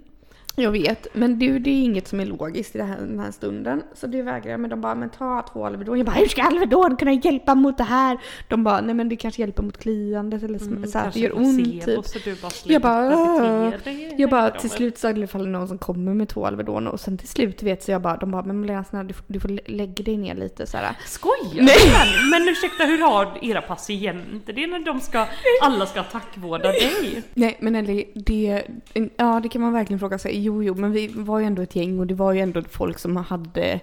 [0.57, 3.83] Jag vet, men du det är inget som är logiskt i här, den här stunden.
[3.93, 5.97] Så det vägrar jag, men de bara men ta två Alvedon.
[5.97, 8.17] Jag bara hur ska Alvedon kunna hjälpa mot det här?
[8.47, 11.37] De bara nej men det kanske hjälper mot kliandet eller Mm, så här, det gör
[11.37, 12.05] ont typ.
[12.05, 13.73] Så du bara Jag bara,
[14.17, 16.45] Jag bara till slut så är det i alla fall någon som kommer med två
[16.45, 19.13] Alvedon och sen till slut vet så jag bara, de bara men Malena snälla du,
[19.27, 20.95] du får lä- lägga dig ner lite så här.
[21.05, 22.29] Skojar Nej.
[22.31, 25.25] Men ursäkta, hur har era patienter det när de ska,
[25.61, 27.23] alla ska attackvårda dig?
[27.33, 28.63] Nej men Ellie, det,
[29.17, 30.44] ja det kan man verkligen fråga sig.
[30.45, 32.99] Jo jo men vi var ju ändå ett gäng och det var ju ändå folk
[32.99, 33.79] som hade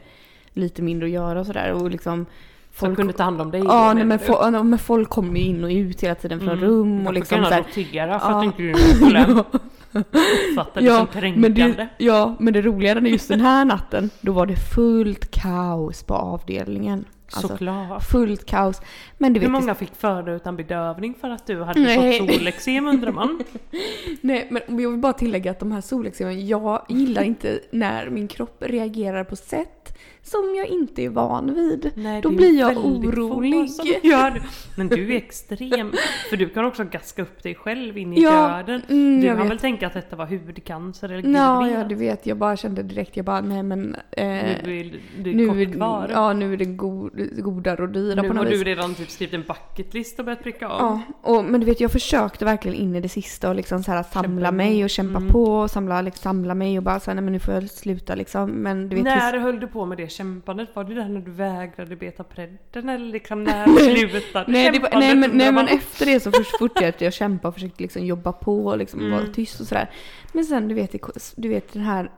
[0.55, 2.27] lite mindre att göra och sådär och liksom
[2.75, 5.44] Folk kunde ta hand om dig Ja, nej, men, fo- ja, men folk kommer ju
[5.44, 6.64] in och ut hela tiden från Mm.
[6.64, 8.38] rum och liksom så här, då tigga för Ja.
[8.38, 9.44] att inte du skulle
[9.92, 14.33] uppfatta det som men det, ja, men det roliga är just den här natten, då
[14.33, 17.05] var det fullt kaos på avdelningen.
[17.33, 18.05] Alltså, Såklart.
[18.05, 18.81] fullt kaos.
[19.18, 22.18] Men du Hur vet, många fick föda utan bedövning för att du hade Nej.
[22.18, 23.42] fått solexem undrar man?
[24.21, 28.29] Nej, men jag vill bara tillägga att de här solexemen, jag gillar inte när min
[28.29, 29.91] kropp reagerar på sätt
[30.25, 31.91] som jag inte är van vid.
[31.95, 33.71] Nej, Då det blir jag orolig.
[33.71, 34.43] som Gör det.
[34.77, 35.93] Men du är extrem.
[36.31, 38.83] För du kan också gaska upp dig själv in i Ja, döden.
[38.88, 39.51] mm, du vet.
[39.51, 43.17] väl tänka att detta var hudcancer eller Ja, ja, du vet, jag bara kände direkt,
[43.17, 43.95] jag bara nej men...
[44.11, 44.25] Eh,
[44.65, 46.09] Nu är du nu kvar.
[46.12, 47.11] ja, nu är det god,
[47.43, 48.65] godare och dyra nu på har något du vis.
[48.67, 50.81] redan typ skrivit en bucketlist och börjat pricka av.
[50.81, 53.93] Ja, och, men du vet jag försökte verkligen in i det sista och liksom så
[53.93, 55.33] här samla Kämpa mig och kämpa Mm.
[55.33, 58.15] på och samla, liksom, samla mig och bara säga nej men nu får jag sluta
[58.15, 58.51] liksom.
[58.51, 60.68] Men du vet när höll du på med det kämpandet?
[60.76, 64.90] Var det där när du vägrade beta predden eller liksom när slutade Nej, det var,
[64.90, 68.33] nej, men, nej men efter det så först fortsatte jag kämpa och försökte liksom jobba
[68.33, 69.12] på och liksom Mm.
[69.12, 69.90] vara tyst och sådär.
[70.33, 70.94] Men sen du vet,
[71.37, 72.11] du vet den här...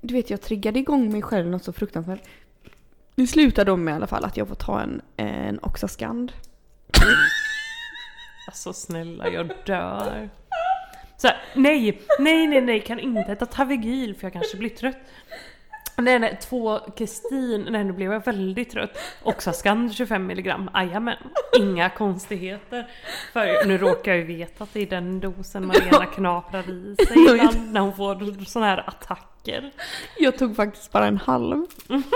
[0.00, 2.22] Du vet jag triggade igång mig själv något så fruktansvärt.
[3.14, 6.32] Det slutade med i alla fall att jag får ta en, en Oxascand.
[8.46, 10.28] Alltså snälla, jag dör.
[11.16, 14.96] Så här, nej, nej, nej, nej, kan inte äta Tavegyl för jag kanske blir trött.
[16.00, 18.98] Nej, nej, två Kristin, nej nu blev jag väldigt trött.
[19.22, 21.16] Oxascan 25 milligram, jajamän.
[21.58, 22.86] Inga konstigheter.
[23.32, 27.16] För nu råkar jag ju veta att det är den dosen Malena knaprar i sig
[27.24, 29.70] ibland när hon får såna här attacker.
[30.18, 31.66] Jag tog faktiskt bara en halv.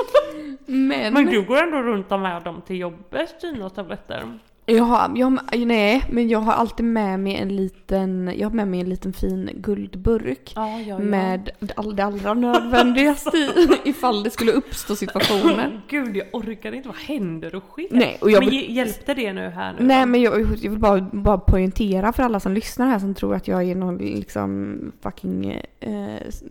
[0.67, 4.39] Men, Men du går ändå runt och med dem till jobbet, dina tabletter.
[4.67, 8.55] Jag har, jag har, nej, men jag har alltid med mig en liten, jag har
[8.55, 10.53] med mig en liten fin guldburk.
[10.57, 13.51] Ja, ja, Med det all- det allra nödvändigaste i,
[13.89, 15.81] ifall det skulle uppstå situationer.
[15.89, 16.89] Gud, jag orkar inte.
[16.89, 17.87] Vad händer och sker?
[17.91, 19.85] Nej, och jag Men hjälpte det nu här nu?
[19.87, 20.07] Nej då?
[20.07, 23.49] men jag, jag vill bara, bara poängtera för alla som lyssnar här som tror att
[23.49, 25.51] jag är någon liksom fucking
[25.81, 25.91] eh,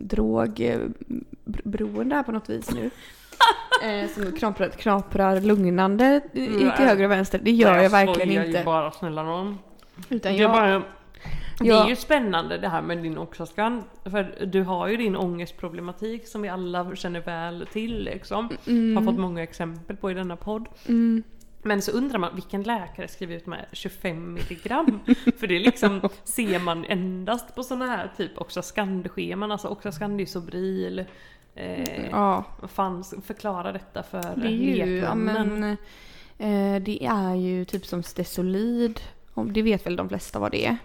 [0.00, 2.90] drogberoende här på något vis nu.
[3.82, 7.40] Eh, som knaprar, knaprar lugnande i till höger och vänster.
[7.42, 8.58] Det gör Nej, jag verkligen inte.
[8.58, 9.58] Ju bara snälla någon.
[10.08, 10.82] Utan Det är, jag, bara,
[11.58, 13.84] det är ju spännande det här med din Oxascan.
[14.04, 18.48] För du har ju din ångestproblematik som vi alla känner väl till liksom.
[18.96, 20.68] Har fått många exempel på i denna podd.
[20.88, 21.22] mm,
[21.62, 25.00] Men så undrar man vilken läkare skriver ut med 25 milligram?
[25.38, 29.52] För det liksom ser man endast på sådana här typ Oxascan-scheman.
[29.52, 31.04] Alltså Oxascan det är Sobril.
[31.54, 35.62] Eh, ja, Vad fan, förklara detta för det är ju, ja, men,
[36.38, 39.00] eh, det är ju typ som Stesolid.
[39.34, 40.76] Om- Det vet väl de flesta vad det är.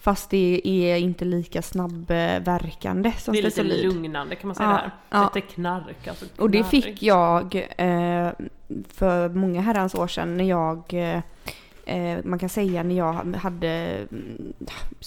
[0.00, 3.84] Fast det är inte lika snabbverkande som Det är lite Stesolid.
[3.84, 5.20] lugnande kan man säga Ja, det här.
[5.22, 5.30] ja.
[5.34, 6.24] Lite knark alltså.
[6.38, 6.70] Och det knark.
[6.70, 8.28] fick jag eh,
[8.88, 11.20] för många herrans år sedan när jag, eh,
[12.24, 14.06] man kan säga när jag hade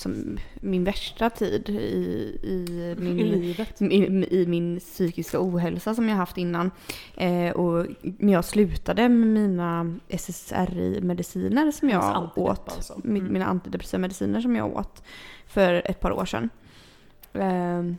[0.06, 3.82] mm, min värsta tid i, i, min, I livet.
[3.82, 6.72] i, min psykiska ohälsa som jag haft innan.
[7.18, 13.02] Eh, och när jag slutade med mina SSRI-mediciner som jag antidepp åt, alltså.
[13.06, 13.34] Mm.
[13.34, 15.04] mina antidepressiva mediciner som jag åt
[15.48, 16.50] för ett par år sedan.
[17.34, 17.98] Ehm,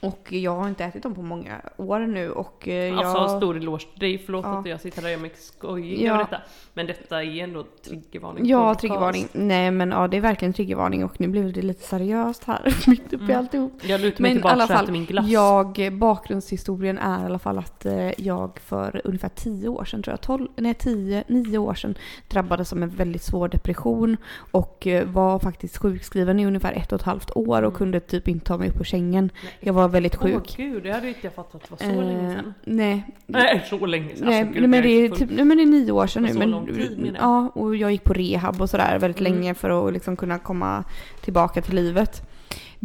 [0.00, 2.98] och jag har inte ätit dem på många år nu och eh, jag...
[3.04, 4.58] Alltså stor eloge till dig, förlåt Ja.
[4.58, 6.10] att jag sitter där och gör mig skojig Ja.
[6.14, 6.38] över detta.
[6.74, 8.46] Men detta är ändå triggervarning.
[8.46, 9.28] Ja, triggervarning.
[9.32, 13.12] Nej men ja, det är verkligen triggervarning och nu blev det lite seriöst här mitt
[13.12, 13.38] uppe i Mm.
[13.38, 13.72] alltihop.
[13.82, 15.26] Jag lutar mig Men tillbaka och fall, min glass.
[15.28, 20.12] jag, bakgrundshistorien är i alla fall att eh, jag för ungefär tio år sedan, tror
[20.12, 21.94] jag, 12, nej tio, nio år sedan
[22.28, 24.16] drabbades av en väldigt svår depression
[24.50, 27.78] och eh, var faktiskt sjukskriven i ungefär ett och ett halvt år och Mm.
[27.78, 29.30] kunde typ inte ta mig upp ur sängen.
[29.44, 29.52] Nej.
[29.60, 30.54] Jag var väldigt Åh sjuk.
[30.56, 32.54] gud, det hade inte jag fattat var så länge Eh, sedan.
[32.64, 34.28] nej, Nej, så länge sedan.
[34.28, 36.32] Nej, alltså, gud, men det är typ, nej men det är nio år sedan nu.
[36.34, 37.16] Men, lång tid, jag.
[37.20, 39.32] ja, och jag gick på rehab och sådär väldigt Mm.
[39.32, 40.84] länge för att liksom kunna komma
[41.20, 42.22] tillbaka till livet.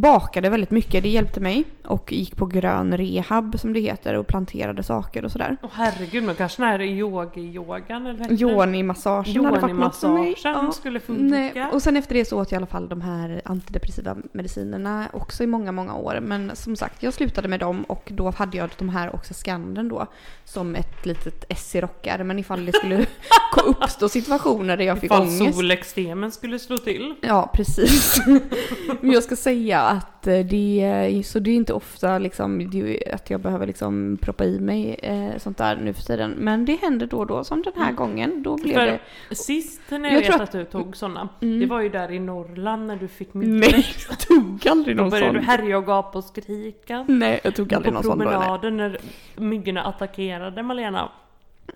[0.01, 1.63] Bakade väldigt mycket, det hjälpte mig.
[1.85, 5.57] Och gick på grön rehab som det heter och planterade saker och sådär.
[5.61, 8.41] Åh herregud, men kanske den här yogi-yogan eller?
[8.43, 10.35] Yoni-massagen hade varit något för mig.
[10.43, 10.71] Ja.
[10.71, 11.23] skulle funka.
[11.23, 11.65] Nej.
[11.71, 15.43] Och sen efter det så åt jag i alla fall de här antidepressiva medicinerna också
[15.43, 16.19] i många, många år.
[16.21, 19.89] Men som sagt, jag slutade med dem och då hade jag de här också skanden
[19.89, 20.07] då
[20.45, 23.05] som ett litet S i rockärmen ifall det skulle
[23.65, 25.57] uppstå situationer där jag fick Ifall ångest.
[25.57, 27.15] solextremen skulle slå till.
[27.21, 28.21] Ja, precis.
[29.01, 32.71] Men jag ska säga att eh, det så det är inte ofta liksom,
[33.13, 36.31] att jag behöver liksom proppa i mig eh, sånt där nu för tiden.
[36.37, 37.95] Men det händer då och då, som den här Mm.
[37.95, 38.43] gången.
[38.43, 39.35] Då blev För det...
[39.35, 41.59] sist när Jag jag, vet tror att du tog sådana, Mm.
[41.59, 43.71] det var ju där i Norrland när du fick mycket.
[43.71, 45.35] Nej, jag tog aldrig Då någon började sån.
[45.41, 47.05] du härja och gapa och skrika.
[47.07, 48.25] Nej, jag tog aldrig på någon sån då.
[48.25, 48.33] nej.
[48.33, 48.97] promenaden när
[49.35, 51.09] myggorna attackerade Malena.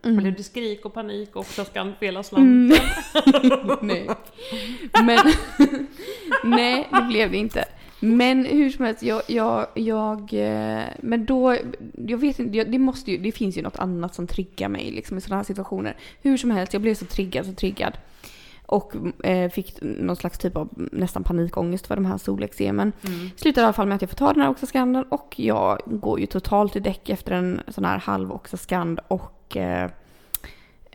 [0.03, 0.17] Mm.
[0.17, 1.63] Blev det skrik och panik och ska
[1.99, 2.77] hela slanten.
[3.81, 4.09] Nej.
[5.03, 5.17] Men,
[6.43, 7.65] nej, det blev det inte.
[8.03, 11.57] Men hur som helst, jag, jag, jag eh, men då,
[12.07, 15.17] jag vet inte, det måste ju, det finns ju något annat som triggar mig liksom
[15.17, 15.97] i sådana här situationer.
[16.21, 17.93] Hur som helst, jag blev så triggad, så triggad.
[18.65, 18.93] Och
[19.25, 22.91] eh, fick någon slags typ av nästan panikångest för de här solexemen.
[23.05, 23.29] Mm.
[23.35, 26.19] Slutade i alla fall med att jag får ta den här Oxascanden och jag går
[26.19, 29.89] ju totalt i däck efter en sån här halv Oxascand och eh,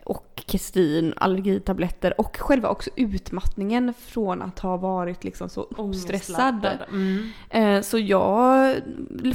[0.07, 6.67] och Kestin, allergitabletter och själva också utmattningen från att ha varit liksom så uppstressad.
[6.89, 7.29] Mm.
[7.49, 8.75] Eh, så jag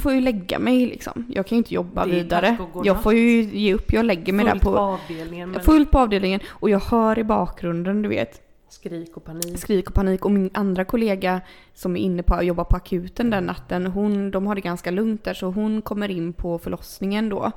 [0.00, 1.26] får ju lägga mig liksom.
[1.28, 2.56] Jag kan ju inte jobba vidare.
[2.84, 5.90] Jag får ju ge upp, jag lägger mig Fullt där på på, avdelningen men fullt
[5.90, 9.58] på avdelningen och jag hör i bakgrunden, du vet, skrik och panik.
[9.58, 10.24] skrik och panik.
[10.24, 11.40] Och min andra kollega
[11.74, 14.90] som är inne på att jobba på akuten den natten, hon, de har det ganska
[14.90, 17.52] lugnt där så hon kommer in på förlossningen då.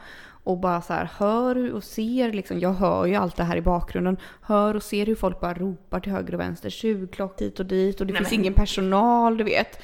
[0.46, 3.62] Och bara så här hör och ser liksom, jag hör ju allt det här i
[3.62, 4.18] bakgrunden.
[4.42, 8.02] Hör och ser hur folk bara ropar till höger och vänster, tjugklock hit och dit
[8.02, 9.80] och det Nej, finns men- ingen personal, du vet.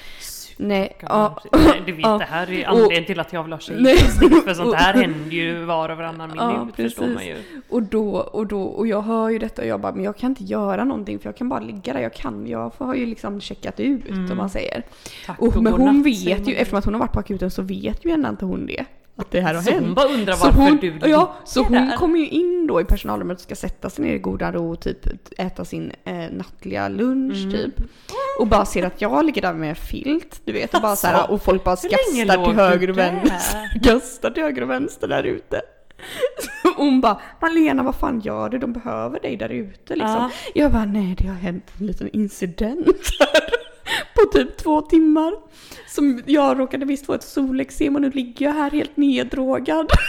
[0.58, 1.41] Nej, ja.
[1.52, 2.17] Nej, du vet ja.
[2.17, 4.43] det här är Och- anledningen till att jag vill ha tjejsnitt.
[4.43, 7.15] För sånt här händer ju var och varannan Ja, minut förstår precis.
[7.15, 7.36] man ju.
[7.69, 10.30] Och då, och då, och jag hör ju detta och jag bara, men jag kan
[10.30, 12.47] inte göra någonting för jag kan bara ligga där jag kan.
[12.47, 14.32] Jag har ju liksom checkat ut Mm.
[14.32, 14.84] om man säger.
[15.26, 17.62] Tack Och, men hon säger vet ju, eftersom att hon har varit på akuten så
[17.62, 18.86] vet ju ändå inte hon det.
[19.21, 19.86] Att det här har Så hänt.
[19.86, 21.95] hon bara undrar Så varför hon, du ja, så hon där.
[21.95, 24.79] kommer ju in då i personalrummet och ska sätta sig ner i godan ro och
[24.81, 24.97] typ
[25.38, 27.51] äta sin eh, nattliga lunch Mm.
[27.51, 27.73] typ.
[28.39, 30.73] Och bara ser att jag ligger där med filt, du vet.
[30.73, 33.79] Och, bara så här, Alltså, och folk bara skastar till höger och vänster.
[33.84, 35.62] Gastar till höger och vänster där ute.
[36.63, 38.57] Så hon bara, Malena vad fan gör du?
[38.57, 40.15] De behöver dig där ute liksom.
[40.15, 40.29] Ja.
[40.53, 42.88] Jag bara, nej det har hänt en liten incident
[43.19, 43.61] här.
[44.21, 45.34] På typ två timmar.
[45.88, 49.91] Som jag råkade visst få ett soleksem och nu ligger jag här helt neddrogad.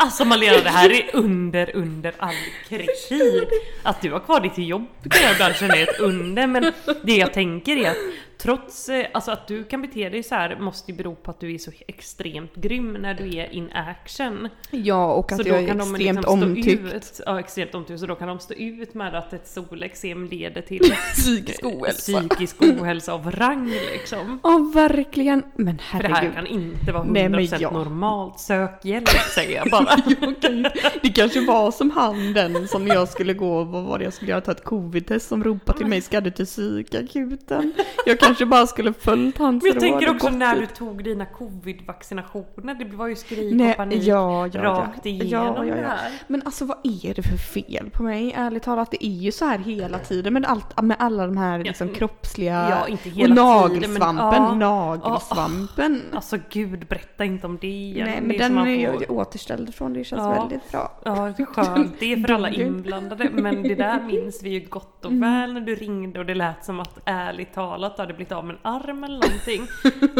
[0.00, 2.34] Alltså Malena det här är under, under all
[2.68, 3.48] kritik.
[3.82, 6.46] Att du har kvar ditt jobb kan jag ibland känna är ett under.
[6.46, 7.96] Men det jag tänker är att
[8.38, 11.40] trots eh, alltså att du kan bete dig så här måste ju bero på att
[11.40, 14.48] du är så extremt grym när du är in action.
[14.70, 16.94] Ja, och att Så jag då är kan extremt liksom omtyckt.
[16.94, 20.60] ut, ja extremt omtyckt, så då kan de stå ut med att ett solexem leder
[20.62, 20.80] till
[21.14, 22.20] Psykisk ohälsa.
[22.20, 24.40] psykisk ohälsa av rang liksom.
[24.42, 25.42] Ja, verkligen.
[25.56, 26.34] Men För det här herregud.
[26.34, 27.70] kan inte vara 100% Nej, men ja.
[27.70, 28.40] normalt.
[28.40, 29.96] Sök hjälp säger jag bara.
[30.20, 30.62] Jag kan
[31.02, 34.30] Det kanske var som han den som jag skulle gå, vad var det jag skulle
[34.30, 37.72] göra, ta ett covid-test som ropade till mig, ska du till psykakuten?
[38.06, 41.26] Jag kanske bara skulle följt hans Men jag råd tänker också när du tog dina
[41.26, 45.10] covid-vaccinationer, det var ju skrik Nej, och panik ja, ja, rakt ja.
[45.10, 46.10] igenom Ja, det här.
[46.26, 48.32] Men alltså vad är det för fel på mig?
[48.36, 51.58] Ärligt talat, det är ju så här hela tiden med, allt, med alla de här
[51.58, 52.66] liksom, kroppsliga...
[52.70, 56.02] Ja, och hela tiden, men nagelsvampen, nagelsvampen.
[56.14, 58.06] Alltså gud, berätta inte om det igen.
[58.06, 60.92] Nej Det men är den är får- jag återställd från, det känns väldigt bra.
[61.04, 61.94] Ja, det är skönt.
[62.00, 62.66] Det är för alla ju.
[62.66, 63.28] inblandade.
[63.32, 65.32] Men det där minns vi ju gott och Mm.
[65.40, 68.72] väl när du ringde och det lät som att ärligt talat blivit av med en
[68.72, 69.66] arm eller någonting.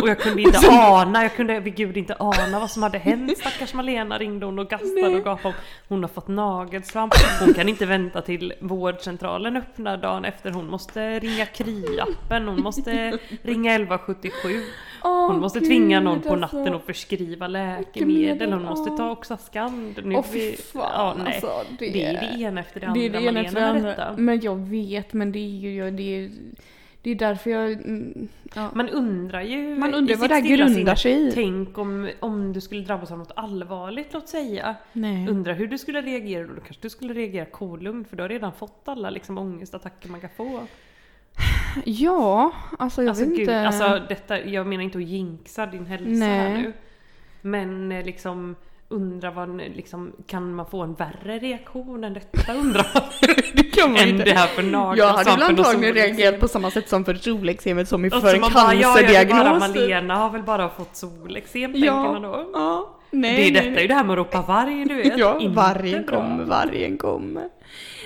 [0.02, 3.38] Och jag kunde inte ana, jag kunde vid gud inte ana vad som hade hänt.
[3.38, 5.54] Stackars Malena ringde hon och gastade och gapade.
[5.88, 7.14] Hon har fått nagelsvamp.
[7.44, 10.50] Hon kan inte vänta till vårdcentralen öppnar dagen efter.
[10.50, 12.46] Hon måste ringa Kry-appen.
[12.48, 14.48] Hon måste ringa 1177.
[15.02, 16.56] Hon måste tvinga någon på alltså.
[16.58, 18.52] natten och förskriva läkemedel.
[18.52, 20.00] Hon måste ta Oxascand.
[20.04, 21.26] Nu fy vi- ja, nej.
[21.34, 21.52] alltså.
[21.78, 23.88] Det, Det är det ena efter det andra det är det ena efter det Malena
[23.90, 24.14] andra.
[24.16, 26.30] Men jag vet, men det är ju det är,
[27.02, 27.72] det är därför jag...
[27.72, 28.70] mm, Ja.
[28.74, 31.32] Man undrar ju Man undrar vad det här grundar sig i.
[31.32, 34.74] Tänk om, om du skulle drabbas av något allvarligt, låt säga.
[34.92, 35.28] Nej.
[35.28, 36.54] Undrar hur du skulle reagera då?
[36.54, 40.20] Då kanske du skulle reagera kolugnt för du har redan fått alla liksom, ångestattacker man
[40.20, 40.60] kan få.
[41.84, 43.60] Ja, alltså jag Alltså, vet gud, inte.
[43.60, 46.28] alltså detta, jag menar inte att jinxa din hälsa Nej.
[46.38, 46.72] här nu.
[47.42, 48.56] Men eh, liksom
[48.90, 53.02] undra vad, liksom, kan man få en värre reaktion än detta undrar man.
[53.54, 54.24] det kan man än inte.
[54.24, 57.88] det här för Jag nagelsvampen hade väl antagligen reagerat på samma sätt som för solexemet
[57.88, 59.60] som Och för bara, ja, ja, det är bara cancerdiagnos.
[59.60, 62.50] Malena har väl bara fått solexem, tänker man ja, då.
[62.52, 62.94] ja.
[63.10, 63.82] Nej, det är detta nej.
[63.82, 65.18] ju det här med att ropa varg, du vet.
[65.18, 67.48] Ja, vargen kommer, vargen kommer.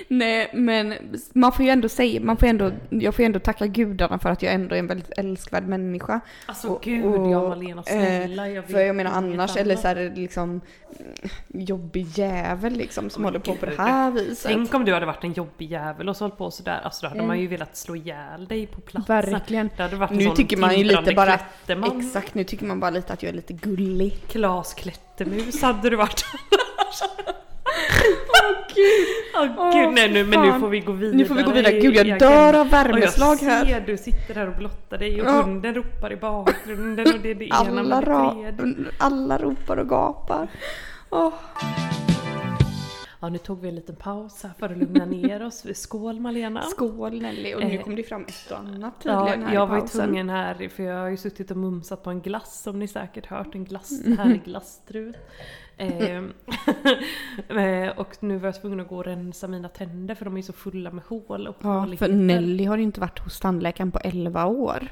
[0.07, 0.93] Nej, men
[1.33, 4.29] man får ju ändå säga, man får ändå, jag får ju ändå tacka gudarna för
[4.29, 6.19] att jag ändå är en väldigt älskvärd människa.
[6.45, 8.47] Alltså Och- gud, och, ja Malena, snälla.
[8.47, 10.61] eh, jag För jag menar annars, eller så här liksom mm,
[11.65, 14.51] jobbig jävel liksom som Men håller på på det här viset.
[14.51, 16.81] Tänk om du hade varit en jobbig jävel och så hållit på sådär.
[16.83, 17.27] Alltså då hade Mm.
[17.27, 19.31] man ju velat slå ihjäl dig på platsen.
[19.31, 19.69] Verkligen.
[19.77, 21.99] Det hade varit en Nu sån tycker man ju lite bara, klätterman.
[22.01, 24.13] exakt nu tycker man bara lite att jag är lite gullig.
[24.27, 26.25] Klas klättermus hade du varit.
[27.65, 29.57] Åh gud!
[29.57, 31.17] Åh gud, nej nu, men nu får vi gå vidare.
[31.17, 31.79] Nu får vi gå vidare.
[31.79, 33.65] Gud jag dör av värmeslag och jag här.
[33.65, 35.31] ser du sitter där och blottar dig och Ja.
[35.31, 38.91] hunden ropar i bakgrunden och det är det ena Alla, med det tredje.
[38.97, 40.47] alla ropar och gapar.
[41.09, 41.33] Åh.
[43.23, 45.65] Ja nu tog vi en liten paus här för att lugna ner oss.
[45.73, 46.61] Skål Malena!
[46.61, 49.67] Skål Nelly och nu Eh, kom det fram ett och annat Ja, tydligen här jag
[49.67, 50.05] i var ju pausen.
[50.05, 53.25] tvungen här, för jag har ju suttit och mumsat på en glass som ni säkert
[53.25, 54.17] hört, en glass, Mhm.
[54.17, 55.15] härlig glasstrut.
[55.77, 56.33] Ehm,
[57.49, 60.41] eh, och nu var jag tvungen att gå och rensa mina tänder för de är
[60.41, 62.07] så fulla med hål och Ja, för.
[62.07, 64.87] Nelly har ju inte varit hos tandläkaren på 11 år.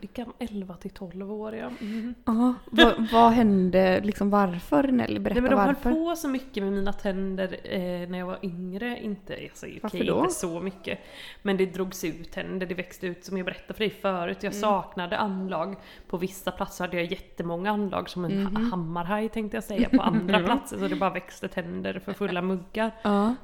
[0.00, 1.70] Det kan 11 till 12 år ja.
[1.80, 2.14] Mm.
[2.24, 5.18] Ja, vad, vad hände, liksom varför Nelly?
[5.18, 5.90] Berätta Nej, men de varför.
[5.90, 8.98] höll på så mycket med mina tänder eh, när jag var yngre.
[9.02, 10.18] Inte, alltså, Varför då?
[10.20, 10.98] inte så mycket.
[11.42, 14.36] Men det drogs ut tänder, det växte ut som jag berättade för dig förut.
[14.42, 14.52] Mm.
[14.52, 15.76] Jag saknade anlag.
[16.08, 19.88] På vissa platser hade jag jättemånga anlag som en ha- hammarhaj tänkte jag säga.
[19.88, 22.90] På andra platser så det bara växte tänder för fulla muggar.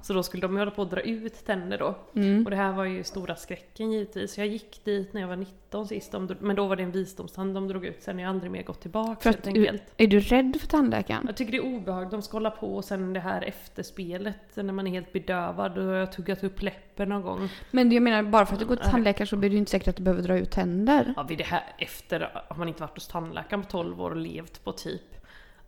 [0.02, 1.94] Så då skulle de hålla på att dra ut tänder då.
[2.14, 2.44] Mm.
[2.44, 4.32] Och det här var ju stora skräcken givetvis.
[4.32, 6.12] Så jag gick dit när jag var 19 sist.
[6.12, 8.02] De, men då var det en visdomstand de drog ut.
[8.02, 9.82] Sen har jag aldrig mer gått tillbaka För helt enkelt.
[9.96, 11.24] är du rädd för tandläkaren?
[11.26, 14.72] Jag tycker det är obehagligt, de ska hålla på och sen det här efterspelet när
[14.72, 17.48] man är helt bedövad och jag har tuggat upp läppen någon gång.
[17.70, 19.70] Men jag menar, bara för att du går till tandläkaren så blir det ju inte
[19.70, 21.14] säkert att du behöver dra ut tänder.
[21.16, 24.16] Ja, vid det här efter har man inte varit hos tandläkaren på 12 år och
[24.16, 25.02] levt på typ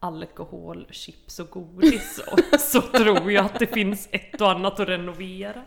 [0.05, 4.89] alkohol, chips och godis och så tror jag att det finns ett och annat att
[4.89, 5.63] renovera.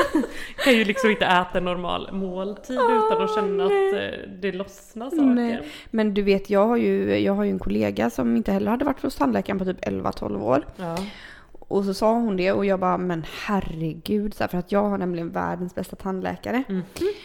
[0.64, 5.10] kan ju liksom inte äta en normal måltid utan att känna att eh, det lossnar
[5.10, 5.22] saker.
[5.22, 5.68] Nej.
[5.90, 8.84] Men du vet, jag har, ju, jag har ju en kollega som inte heller hade
[8.84, 10.66] varit hos tandläkaren på typ 11-12 år.
[10.76, 10.96] Ja.
[11.68, 14.82] Och så sa hon det och jag bara, men herregud, så här, för att jag
[14.88, 16.62] har nämligen världens bästa tandläkare.
[16.68, 16.82] Mm.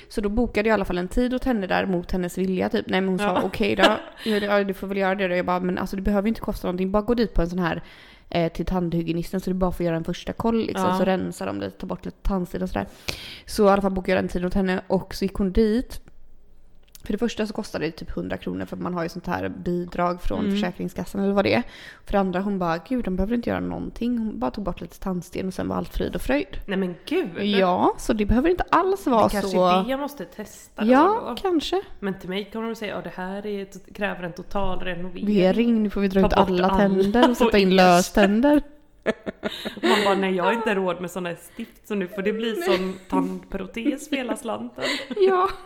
[0.09, 2.69] Så då bokade jag i alla fall en tid åt henne där mot hennes vilja
[2.69, 2.85] typ.
[2.89, 3.41] Nej men hon sa Ja.
[3.43, 3.83] okej då,
[4.25, 5.35] ja, du får väl göra det då.
[5.35, 7.59] Jag bara, men alltså det behöver inte kosta någonting, bara gå dit på en sån
[7.59, 7.83] här
[8.29, 10.85] eh, till tandhygienisten så du bara får göra en första koll liksom.
[10.89, 10.97] Ja.
[10.97, 12.87] Så rensar de lite, tar bort lite tandsten och sådär.
[13.45, 16.01] Så i alla fall bokade jag en tid åt henne och så gick hon dit.
[17.05, 19.49] För det första så kostade det typ 100 kronor för man har ju sånt här
[19.49, 20.51] bidrag från Mm.
[20.51, 21.63] Försäkringskassan eller vad det är.
[22.05, 24.17] För det andra hon bara, gud de behöver inte göra någonting.
[24.17, 26.47] Hon bara tog bort lite tandsten och sen var allt frid och fröjd.
[26.65, 27.43] Nej men gud!
[27.43, 29.67] Ja, så det behöver inte alls vara det kanske så.
[29.67, 31.35] är det jag måste testa Ja, då.
[31.41, 31.81] kanske.
[31.99, 35.25] Men till mig kommer de säga att det här är, kräver en total renovering.
[35.35, 38.61] Vering, nu får vi dra ut alla alla tänder och sätta in löständer.
[39.81, 42.33] Man bara nej jag har inte råd med sådana här stift så nu får det
[42.33, 44.83] bli sån tandprotes för hela slanten.
[45.27, 45.49] Ja.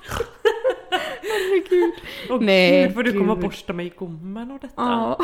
[1.30, 1.94] Herregud.
[2.30, 3.40] Och Nej, gud får du gud.
[3.40, 4.74] borsta mig i gommen och detta.
[4.78, 5.20] Ja.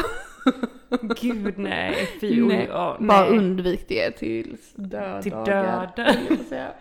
[1.21, 3.37] Gud nej, fy Nej, ja, Bara nej.
[3.37, 5.21] undvik det tills dödagar.
[5.21, 6.15] Till döden.
[6.29, 6.71] vill jag säga.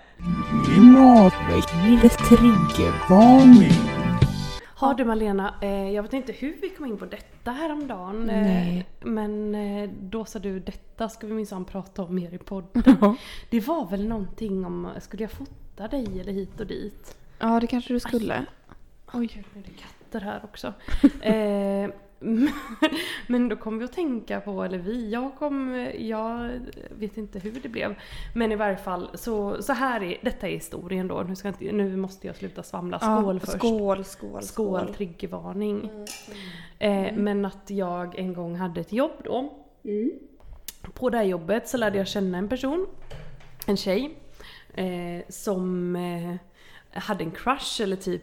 [0.65, 3.73] Klimatväckande triggervarning.
[4.65, 8.31] Har du Malena, eh, jag vet inte hur vi kom in på detta häromdagen.
[8.31, 8.87] Eh, Nej.
[9.01, 12.83] men eh, då sa du detta ska vi minsann prata om mer i podden.
[13.01, 13.17] Ja.
[13.51, 17.17] Det var väl någonting om, skulle jag fota dig eller hit och dit?
[17.39, 18.45] ja, det kanske du skulle.
[19.13, 20.73] Oj, nu är det katter här också.
[21.23, 21.91] eh,
[23.27, 26.51] men då kom vi att tänka på, eller vi, jag kom, jag
[26.91, 27.95] vet inte hur det blev.
[28.35, 31.23] Men i varje fall, så, så här är, detta är historien då.
[31.23, 32.99] Nu, ska inte, nu måste jag sluta svamla.
[32.99, 33.59] Skål ja, först.
[33.59, 35.91] Skål, skål, Skål, triggervarning.
[36.79, 39.55] Eh, men att jag en gång hade ett jobb då.
[40.95, 42.87] På det här jobbet så lärde jag känna en person,
[43.67, 44.19] en tjej,
[44.75, 46.35] eh, som eh,
[46.93, 48.23] hade en crush eller typ,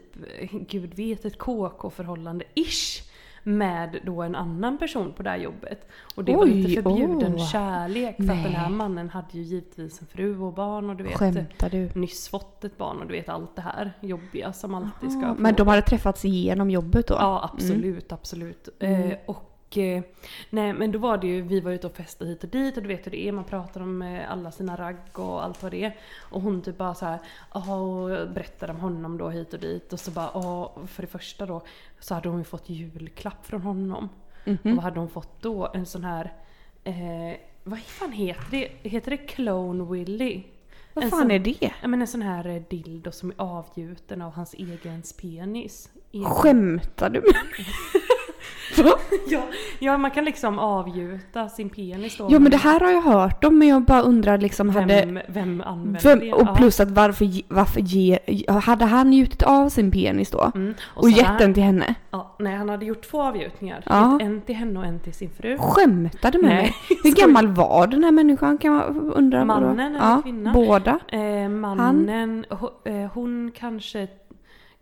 [0.52, 3.04] gud vet, ett KK-förhållande ish.
[3.44, 5.88] Med då en annan person på det här jobbet.
[6.16, 7.48] Och det var Oj, lite förbjuden åh.
[7.52, 8.78] kärlek för att den här Nej.
[8.78, 11.90] mannen hade ju givetvis en fru och barn och du vet Skämtar du?
[11.96, 15.36] nyss fått ett barn och du vet allt det här jobbiga som alltid ska Ja,
[15.36, 17.14] få- men de hade träffats igenom jobbet då?
[17.20, 18.70] Ja absolut, absolut.
[18.80, 19.12] Mm.
[19.12, 20.04] Eh, och eh,
[20.50, 22.84] nej men då var det ju, vi var ute och festade hit och dit och
[22.84, 25.72] du vet hur det är, man pratar om eh, alla sina ragg och allt vad
[25.72, 25.96] det är.
[26.32, 27.20] Och hon typ bara så här,
[27.54, 31.08] "Ja", och berättade om honom då hit och dit och så bara, "Ja", för det
[31.08, 31.62] första då
[32.00, 34.10] så hade hon ju fått julklapp från honom.
[34.46, 34.58] Mhm.
[34.64, 35.72] Och vad hade hon fått då?
[35.74, 36.34] En sån här,
[36.84, 38.90] eh, vad fan heter det?
[38.90, 40.44] Heter det Clone Willy?
[40.94, 41.72] Vad En fan sån- är det?
[41.82, 45.90] Ja men en sån här eh, dildo som är avgjuten av hans egen penis.
[46.12, 47.22] Egen- Skämtar du?
[49.30, 49.42] Ja,
[49.80, 52.28] ja, man kan liksom avgjuta sin penis då.
[52.32, 54.86] Ja men det här har jag hört om men jag bara undrar liksom hade...
[55.06, 56.34] Vem, vem använder Vem, det?
[56.34, 58.52] och plus att varför, ge- varför ger...
[58.62, 60.52] Hade han gjutit av sin penis då?
[60.56, 60.74] Mm.
[60.84, 61.96] Och, så gett den till henne?
[62.12, 63.84] Ja, nej, han hade gjort två avgjutningar.
[63.86, 64.20] Ja.
[64.22, 65.58] En till henne och en till sin fru.
[65.58, 66.74] Skämtar du med Nej, mig?
[67.04, 69.46] Hur gammal var den här människan kan man undra?
[69.46, 70.54] Mannen eller ja, kvinnan?
[70.54, 71.00] Båda?
[71.08, 74.08] Eh, mannen, ho- eh, hon kanske,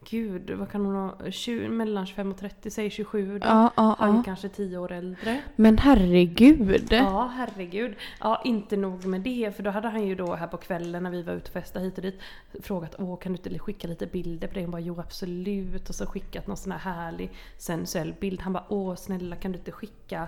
[0.09, 3.47] gud vad kan hon ha, 20, mellan 25 och 30, säg 27 då.
[3.47, 4.23] Ja, ja, Han ja.
[4.25, 5.41] kanske 10 år äldre.
[5.55, 6.87] Men herregud.
[6.91, 7.95] Ja, herregud.
[8.19, 11.09] Ja, inte nog med det, för då hade han ju då här på kvällen när
[11.09, 12.19] vi var ute och festade hit och dit
[12.61, 14.61] frågat åh kan du inte skicka lite bilder på det?
[14.61, 18.41] Hon bara jo absolut och så skickat någon sån här härlig sensuell bild.
[18.41, 20.27] Han bara åh snälla kan du inte skicka?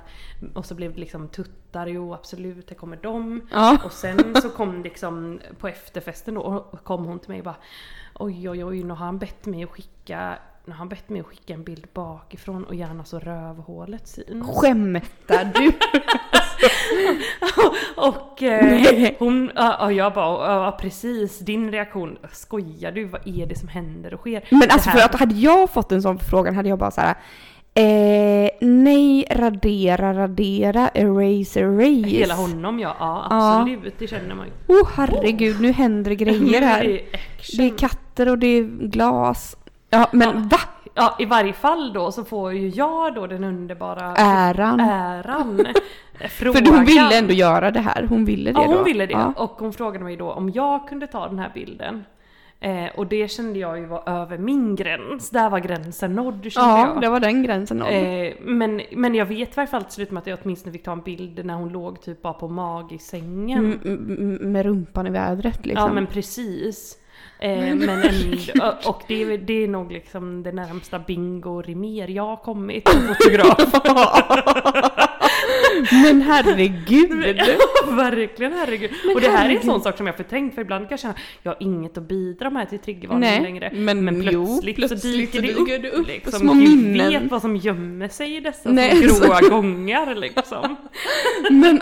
[0.53, 3.41] Och så blev det liksom tuttar, jo absolut, här kommer de.
[3.51, 3.77] Ja.
[3.85, 7.55] Och sen så kom liksom på efterfesten då och kom hon till mig och bara
[8.19, 11.19] oj oj oj nu har han bett mig att skicka nu har han bett mig
[11.21, 14.47] att skicka en bild bakifrån och gärna så rövhålet syns.
[14.57, 15.71] Skämtar du?
[17.95, 23.05] Och eh, hon, ja, jag bara, ja precis, din reaktion, skojar du?
[23.05, 24.43] Vad är det som händer och sker?
[24.51, 27.15] Men alltså här- för att hade jag fått en sån förfrågan hade jag bara såhär
[27.73, 32.07] Eh, nej, radera, radera, erase, erase.
[32.09, 33.59] Hela honom ja, ja Ja.
[33.59, 34.75] absolut, det känner man ju.
[34.75, 36.83] Oh herregud, nu händer det grejer här.
[36.87, 37.57] Det är action.
[37.57, 37.77] Det är
[38.17, 39.57] katter och det är glas.
[39.89, 40.33] Ja men Ja.
[40.51, 40.57] va?
[40.93, 44.79] Ja i varje fall då så får ju jag då den underbara Äran.
[44.79, 45.67] äran.
[46.29, 46.45] För
[46.75, 48.05] hon ville ändå göra det här.
[48.09, 48.73] Hon ville det Ja då.
[48.75, 49.13] hon ville det.
[49.13, 49.33] Ja.
[49.37, 52.05] Och hon frågade mig då om jag kunde ta den här bilden.
[52.59, 55.29] Eh, och det kände jag ju var över min gräns.
[55.29, 57.01] Där var gränsen nådd kände Ja, jag.
[57.01, 57.77] det var den gränsen.
[57.77, 57.89] nådd.
[57.91, 60.83] Eh, men, men jag vet i varje fall till slut med att jag åtminstone fick
[60.83, 63.57] ta en bild när hon låg typ bara på mag i sängen.
[63.65, 65.87] Mm, mm, mm, med rumpan i vädret liksom.
[65.87, 66.97] Ja men precis.
[67.39, 72.23] Eh, men ändå, och det, är- det är nog liksom det närmsta bingo Rimér jag
[72.25, 73.73] har kommit som fotograf.
[75.91, 77.09] Men herregud!
[77.87, 78.91] Verkligen herregud.
[79.05, 79.65] Men och det här är en herregud.
[79.65, 81.13] sån sak som jag förträngt för ibland kan jag känna
[81.43, 83.71] jag har inget att bidra med till triggervarningen Nej, längre.
[83.73, 86.39] men jo, plötsligt, plötsligt så dyker det upp, det upp liksom.
[86.39, 87.09] små minnen.
[87.09, 90.75] vet vad som gömmer sig i dessa Nej, gråa gångar liksom.
[91.51, 91.81] Men,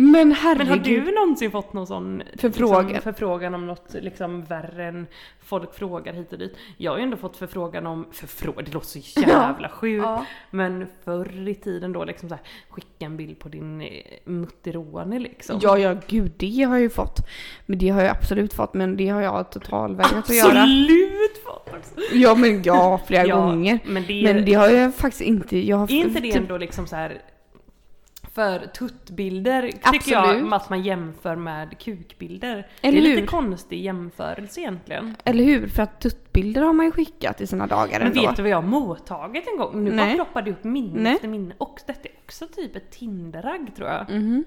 [0.00, 0.68] men herregud.
[0.68, 2.86] Men har du någonsin fått någon sån Förfrågan.
[2.86, 5.06] Liksom, förfrågan om något liksom värre än
[5.40, 6.56] folk frågar hit och dit?
[6.76, 10.02] Jag har ju ändå fått förfrågan om, förfrågan, det låter så jävla sjukt.
[10.04, 10.24] Ja.
[10.50, 13.88] Men förr i tiden då liksom så här, skicka en bild på din eh,
[14.24, 15.58] mutterone liksom.
[15.62, 17.18] Ja, ja, gud det har jag ju fått.
[17.66, 20.62] Men det har jag absolut fått, men det har jag totalvägrat att göra.
[20.62, 22.00] Absolut fått också.
[22.12, 23.78] Ja, men ja, flera Ja, gånger.
[23.86, 25.58] Men det, Men det har jag faktiskt inte.
[25.58, 27.20] Jag har inte det typ- ändå liksom så här
[28.34, 29.62] för tuttbilder
[29.92, 30.52] tycker jag Absolut.
[30.52, 32.66] att man jämför med kukbilder.
[32.82, 33.26] Eller det är lite hur?
[33.26, 35.16] konstig jämförelse egentligen.
[35.24, 35.66] Eller hur?
[35.68, 38.20] För att tuttbilder har man ju skickat i sina dagar Men ändå.
[38.20, 39.84] vet du vad jag har mottagit en gång?
[39.84, 40.14] Nu bara Nej.
[40.14, 41.12] ploppar det upp minne Nej.
[41.14, 41.54] efter minne.
[41.58, 44.10] Och detta är också typ ett Tinderagg tror jag.
[44.10, 44.44] Mhm.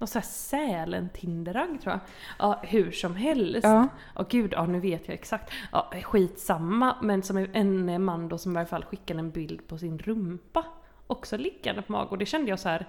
[0.00, 2.00] Någon sån här Sälen-Tinderagg tror jag.
[2.38, 3.64] Ja, hur som helst.
[3.64, 3.88] Ja.
[4.14, 5.52] Ja, gud, ja nu vet jag exakt.
[5.72, 6.96] Ja, skitsamma.
[7.02, 10.64] Men som en man då som i alla fall skickade en bild på sin rumpa.
[11.06, 12.08] Också liggande på mage.
[12.10, 12.86] Och det kände jag så här.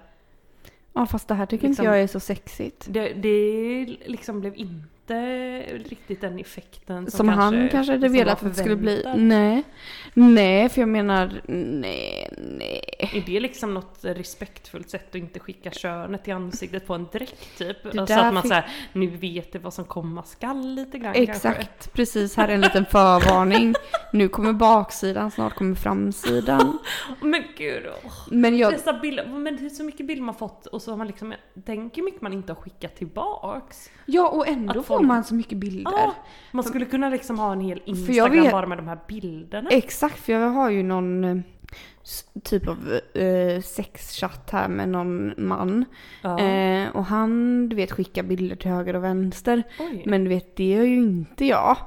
[0.94, 2.86] Ja, fast det här tycker Liksom- inte jag är så sexigt.
[2.90, 4.84] Det, det liksom blev inte
[5.90, 9.06] riktigt den effekten som, Som, han kanske hade velat att det skulle bli.
[9.18, 9.64] Nej.
[10.14, 12.82] Nej, för jag menar, nej, nej.
[13.00, 17.58] Är det liksom något respektfullt sätt att inte skicka könet i ansiktet på en dräkt
[17.58, 17.78] typ?
[17.82, 21.14] Så där att man fick- såhär, nu vet det vad som komma skall lite grann
[21.14, 21.32] kanske.
[21.32, 22.38] Exakt, precis.
[22.38, 23.74] Här är en liten förvarning.
[24.14, 26.80] Nu kommer baksidan, snart kommer framsidan.
[27.22, 28.12] Men gud, åh.
[28.32, 30.98] Men jag, Dessa bilder, men det är så mycket bilder man fått och så har
[30.98, 31.34] man liksom,
[31.66, 33.90] tänk hur mycket man inte har skickat tillbaks.
[34.06, 35.92] ja och ändå Att får man så mycket bilder.
[35.92, 36.16] Ja,
[36.52, 39.70] man skulle kunna liksom ha en hel Instagram vet- bara med de här bilderna.
[39.70, 41.38] Exakt, för jag har ju någon eh,
[42.44, 45.86] typ av eh, sexchatt här med någon man.
[46.22, 46.40] Ja.
[46.40, 49.64] Eh, och han, du vet, skickar bilder till höger och vänster.
[49.80, 50.04] Oj.
[50.06, 51.78] Men du vet, det gör ju inte jag.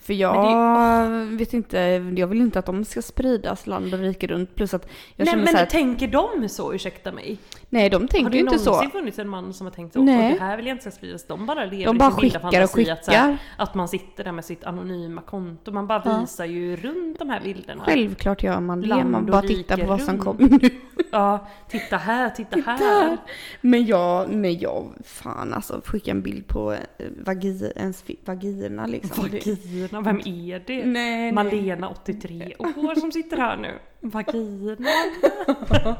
[0.00, 1.78] För jag vet inte,
[2.16, 4.54] jag vill inte att de ska spridas land och rike runt.
[4.54, 7.38] Plus att jag Nej men att, tänker de så, ursäkta mig?
[7.68, 8.70] nej de Har tänker det ju inte så.
[8.70, 10.02] någonsin funnits en man som har tänkt så?
[10.02, 10.32] Nej.
[10.34, 11.26] Det här vill jag inte ska spridas.
[11.26, 13.38] De bara lever De bara skickar och fantasi Att, här, skickar.
[13.56, 15.72] att man sitter där med sitt anonyma konto.
[15.72, 16.20] Man bara Ja.
[16.20, 17.84] visar ju runt de här bilderna.
[17.86, 20.70] Självklart gör man det, man bara tittar på vad som kommer nu.
[21.12, 23.16] Ja, titta här, titta, Titta här.
[23.60, 26.78] Men jag, nej jag, fan alltså skicka en bild på eh,
[27.24, 29.28] vagi, ens vagina liksom.
[29.30, 30.86] Det- Vagina, vem är det?
[30.86, 31.32] Nej, nej.
[31.32, 33.78] Malena 83 år som sitter här nu.
[34.00, 34.76] Vagina.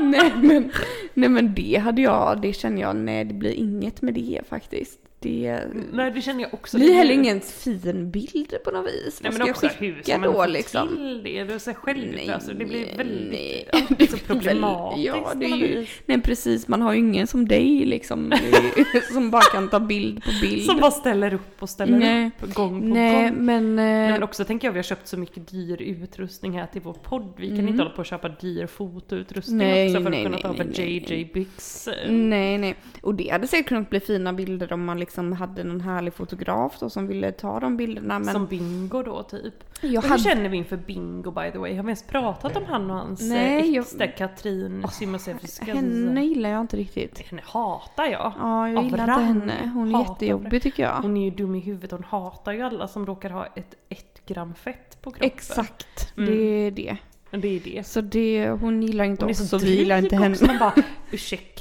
[0.00, 0.72] nej, men,
[1.14, 5.00] nej men det hade jag, det känner jag, nej det blir inget med det faktiskt.
[5.20, 5.62] Det
[5.92, 6.76] Nej det känner jag också.
[6.76, 9.20] blir Det heller ingen fin bild på något vis.
[9.22, 10.88] Nej Vad men ska också jag hur skicka man då liksom?
[10.88, 11.44] till det?
[11.44, 12.46] Det är så självutlöst.
[12.46, 13.68] Det blir väldigt nej.
[13.72, 15.06] ja, det är så blir problematiskt.
[15.06, 18.32] Ja, det på är ju, nej precis, man har ju ingen som dig liksom.
[19.12, 20.62] som bara kan ta bild på bild.
[20.62, 22.30] Som bara ställer upp och ställer Nej.
[22.42, 23.44] upp gång på nej, gång.
[23.44, 23.76] men...
[23.76, 26.80] Nej, eh, men också tänker jag vi har köpt så mycket dyr utrustning här till
[26.82, 27.32] vår podd.
[27.36, 27.68] Vi kan Mm.
[27.68, 30.82] inte hålla på att köpa dyr fotoutrustning Nej, också för nej, att kunna nej, ta
[30.82, 31.88] nej, JJ Bix.
[32.08, 32.74] Nej, nej.
[33.00, 36.76] Och det hade säkert kunnat bli fina bilder om man liksom hade någon härlig fotograf
[36.80, 38.18] då som ville ta de bilderna.
[38.18, 39.54] Men Som Bingo då typ.
[39.80, 40.22] jag hur hade...
[40.22, 41.76] känner vi inför Bingo by the way?
[41.76, 43.28] Har vi ens pratat om han och hans Nej,
[43.60, 45.74] Nej, jag- ex där Katrin Simosevska?
[45.74, 47.18] Henne gillar jag inte riktigt.
[47.18, 48.32] Henne hatar jag.
[48.38, 49.70] Ja, jag gillar inte henne.
[49.74, 50.94] Hon är hatar jättejobbig tycker jag.
[51.02, 51.90] Hon är ju dum i huvudet.
[51.90, 55.26] Hon hatar ju alla som råkar ha ett ett gram fett på kroppen.
[55.26, 56.30] Exakt, Mm.
[56.30, 56.96] det är det.
[57.30, 57.86] Det är det.
[57.86, 60.34] Så det, hon gillar inte Hon oss så vi gillar inte dryg henne.
[60.34, 60.46] också.
[60.46, 60.72] Man bara,
[61.10, 61.57] ursäkta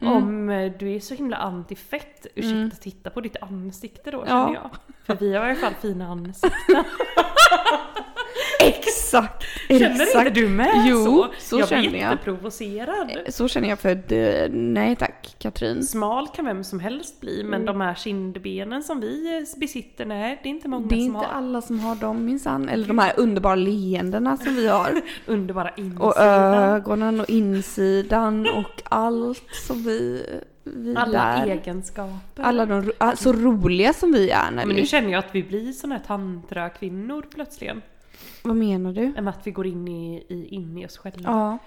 [0.00, 0.12] Mm.
[0.16, 2.70] om eh, du är så himla antifett, ursäkta Mm.
[2.70, 4.26] titta på ditt ansikte då Ja.
[4.26, 4.70] känner jag.
[5.04, 6.50] För vi har i alla fall fina ansikten.
[9.18, 9.44] Exakt!
[9.68, 10.28] Känner exakt.
[10.28, 11.28] inte du med Jo, så?
[11.38, 13.10] så jag känner blir jätteprovocerad.
[13.28, 15.82] Så känner jag för att, eh, nej tack Katrin.
[15.82, 20.40] Smal kan vem som helst bli men de här kindbenen som vi eh, besitter, nej
[20.42, 21.24] det är inte många Det är som inte har.
[21.34, 22.68] alla som har dem minsann.
[22.68, 25.00] Eller de här underbara leendena som vi har.
[25.26, 26.02] Underbara insidan.
[26.08, 30.24] Och ögonen och insidan och allt som vi,
[30.96, 31.46] alla där.
[31.46, 32.42] egenskaper.
[32.42, 34.86] Alla de ah, så roliga som vi är när Men nu vi...
[34.86, 37.82] känner jag att vi blir såna här tantra-kvinnor plötsligen.
[38.42, 39.12] Vad menar du?
[39.16, 41.20] Än att vi går in i, i, in i oss själva.
[41.30, 41.58] Ja,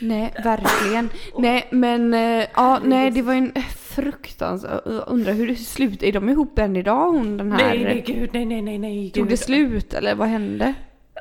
[0.00, 1.10] nej verkligen.
[1.38, 6.06] Nej men, eh, ja nej det var en fruktansvärd, jag undrar hur det slutar.
[6.06, 7.68] Är de ihop än idag hon den här?
[7.68, 9.10] Nej, nej, gud, nej, nej, nej, nej.
[9.10, 10.74] Tog det slut eller vad hände?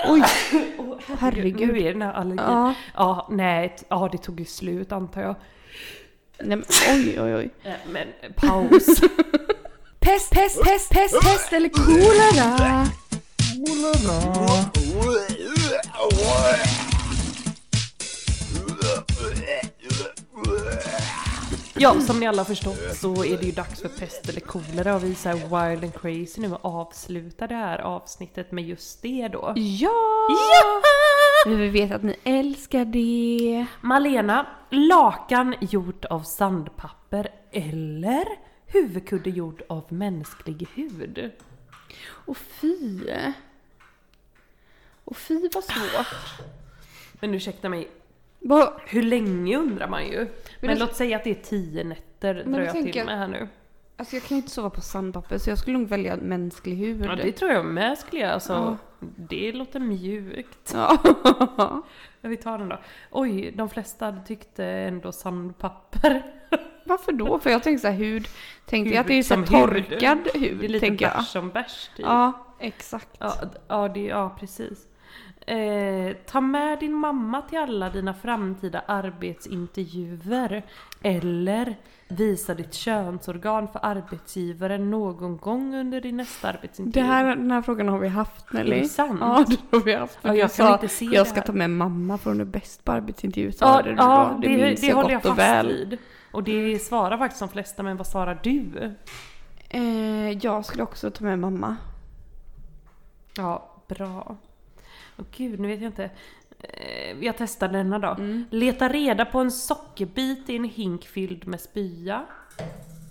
[0.09, 0.23] Oj,
[0.77, 1.73] Åh, herregud.
[1.73, 2.45] Nu är den här allergin.
[2.47, 2.73] Ja.
[2.95, 5.35] Ja, nej, ja det tog ju slut antar jag.
[6.39, 7.49] nej men oj oj oj.
[7.63, 8.85] Eh, Men eh, paus.
[9.99, 12.85] Pest, pest, pest, pest, pest eller kolera?
[21.79, 24.95] Ja, som ni alla har förstått så är det ju dags för pest eller kolera
[24.95, 28.63] och vi är så här wild and crazy nu och avslutar det här avsnittet med
[28.63, 29.53] just det då.
[29.55, 30.29] Ja!
[31.45, 33.65] Men vi vet att ni älskar det.
[33.81, 38.25] Malena, lakan gjort av sandpapper eller
[38.65, 41.31] huvudkudde gjord av mänsklig hud?
[42.09, 42.99] Och fy.
[45.07, 46.41] Och fy vad svårt.
[47.19, 47.87] Men ursäkta mig,
[48.39, 50.27] Vad- hur länge undrar man ju.
[50.61, 53.17] Men, det- låt säga att det är tio nätter Men drar jag till jag- med
[53.17, 53.47] här nu.
[53.97, 57.05] Alltså jag kan ju inte sova på sandpapper så jag skulle nog välja mänsklig hud.
[57.05, 58.31] Ja det tror jag med skulle jag.
[58.31, 58.77] Alltså, Ja.
[59.17, 60.71] Det låter mjukt.
[60.73, 60.97] Ja.
[62.21, 62.79] Ja, vi tar den då.
[63.11, 66.23] Oj, de flesta tyckte ändå sandpapper.
[66.83, 67.39] Varför då?
[67.39, 68.27] För jag tänker så här hud.
[68.65, 69.49] Tänkte jag att det är så som hud.
[69.49, 70.57] torkad hud.
[70.59, 72.05] Det är lite bärs som bärs typ.
[72.05, 73.09] Ja, exakt.
[73.67, 74.87] Ja, det, ja precis.
[75.47, 80.63] Eh, ta med din mamma till alla dina framtida arbetsintervjuer.
[81.01, 81.75] Eller
[82.07, 87.01] visa ditt könsorgan för arbetsgivaren någon gång under din nästa arbetsintervju.
[87.01, 88.75] Det här, den här frågan har vi haft Nelly.
[88.75, 89.19] Är det sant?
[89.21, 90.19] Ja, det har vi haft.
[90.21, 91.41] Ja, jag kan sa, inte se det jag ska här.
[91.47, 93.51] ta med mamma för hon är bäst på arbetsintervju.
[93.59, 93.89] Ja, då.
[93.89, 95.67] ja det, det, minns jag håller jag fast väl.
[95.67, 95.97] vid.
[96.31, 98.95] Och det svarar faktiskt de flesta, men vad svarar du?
[99.69, 101.75] Eh, jag skulle också ta med mamma.
[103.37, 104.37] Ja, bra.
[105.17, 106.09] Och gud, nu vet jag inte.
[106.59, 108.07] Eh, Jag testar denna då.
[108.07, 108.45] Mm.
[108.51, 112.25] Leta reda på en sockerbit i en hink fylld med spya.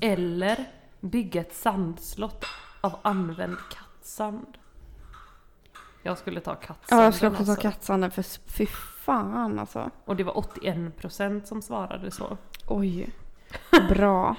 [0.00, 0.64] Eller
[1.00, 2.44] bygga ett sandslott
[2.80, 4.46] av använd kattsand.
[6.02, 7.62] Jag skulle ta kattsanden Ja, jag skulle också ta alltså.
[7.62, 8.66] kattsanden för fy
[9.04, 9.90] fan alltså.
[10.04, 12.36] Och det var 81% som svarade så.
[12.68, 13.10] Oj.
[13.88, 14.36] Bra.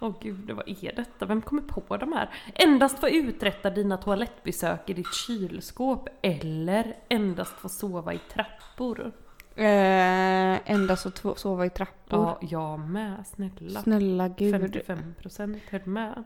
[0.00, 1.26] Åh gud, vad är detta?
[1.26, 2.30] Vem kommer på de här?
[2.54, 9.12] Endast få uträtta dina toalettbesök i ditt kylskåp eller endast få sova i trappor.
[9.54, 12.18] Eh, endast två- sova i trappor.
[12.20, 13.24] Ja, jag med.
[13.26, 13.80] Snälla.
[13.82, 14.54] Snälla gud.
[14.54, 16.24] 55% höll med.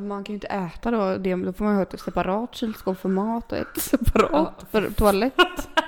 [0.00, 1.16] Man kan ju inte äta då.
[1.16, 4.66] Det, då får man ha ett separat kylskåp för mat och ett separat Ja.
[4.70, 5.34] för toalett.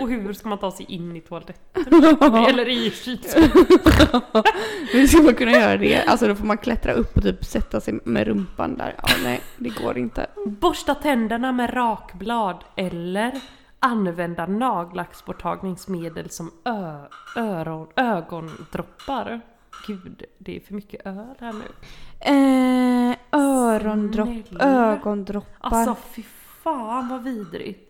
[0.00, 1.84] Och hur ska man ta sig in i toaletten?
[2.48, 4.44] Eller i kylskåpet?
[4.92, 6.02] Hur ska man kunna göra det?
[6.04, 8.94] Alltså då får man klättra upp och typ sätta sig med rumpan där.
[9.02, 10.26] Ja, nej, det går inte.
[10.46, 13.40] Borsta tänderna med rakblad eller
[13.80, 17.06] använda nagellacksborttagningsmedel som ö-
[17.36, 19.40] öron, ögondroppar.
[19.86, 21.64] Gud, det är för mycket öl här nu.
[22.20, 24.64] Eh, örondropp, Snälla.
[24.92, 25.48] ögondroppar.
[25.60, 26.22] Alltså fy
[26.62, 27.86] fan vad vidrigt.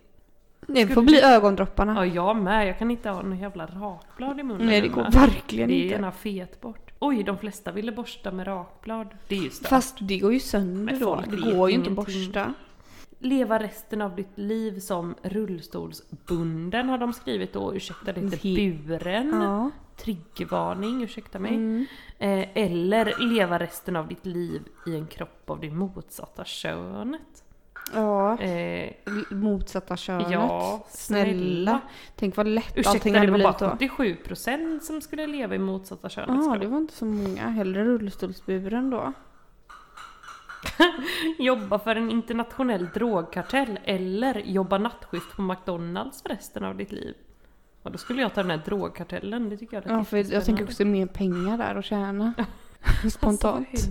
[0.67, 1.93] Det får bli ögondropparna.
[1.95, 2.67] Ja, jag med.
[2.67, 4.67] Jag kan inte ha någon jävla rakblad i munnen.
[4.67, 5.95] nej, det går verkligen Det är inte.
[5.95, 6.91] ena fet bort.
[6.99, 9.07] Oj, de flesta ville borsta med rakblad.
[9.27, 9.69] Det är ju stört.
[9.69, 11.23] Fast det går ju sönder då.
[11.29, 12.53] Det går ju inte att borsta.
[13.19, 17.75] Leva resten av ditt liv som rullstolsbunden har de skrivit då.
[17.75, 19.41] Ursäkta, det heter He- buren.
[19.41, 19.71] Ja.
[19.97, 21.55] Triggervarning, ursäkta mig.
[21.55, 21.85] Mm.
[22.19, 27.43] Eh, eller leva resten av ditt liv i en kropp av det motsatta könet.
[27.93, 28.37] Ja.
[28.39, 28.93] Eh,
[29.31, 30.31] Motsatta könet.
[30.31, 31.79] ja, Snälla.
[32.15, 34.03] Tänk vad lätt Ursäkta, allting det hade var blivit bara då.
[34.03, 36.35] 77% som skulle leva i motsatta könet.
[36.35, 37.49] Ja, ska det var inte så många.
[37.49, 39.13] Hellre rullstolsburen då.
[41.39, 47.15] Jobba för en internationell drogkartell eller jobba nattskift på McDonalds för resten av ditt liv.
[47.83, 50.45] Och då skulle jag ta den här drogkartellen, det tycker jag är Ja, för jag
[50.45, 52.33] tänker också mer pengar där att tjäna.
[53.11, 53.67] Spontant.
[53.71, 53.89] Alltså?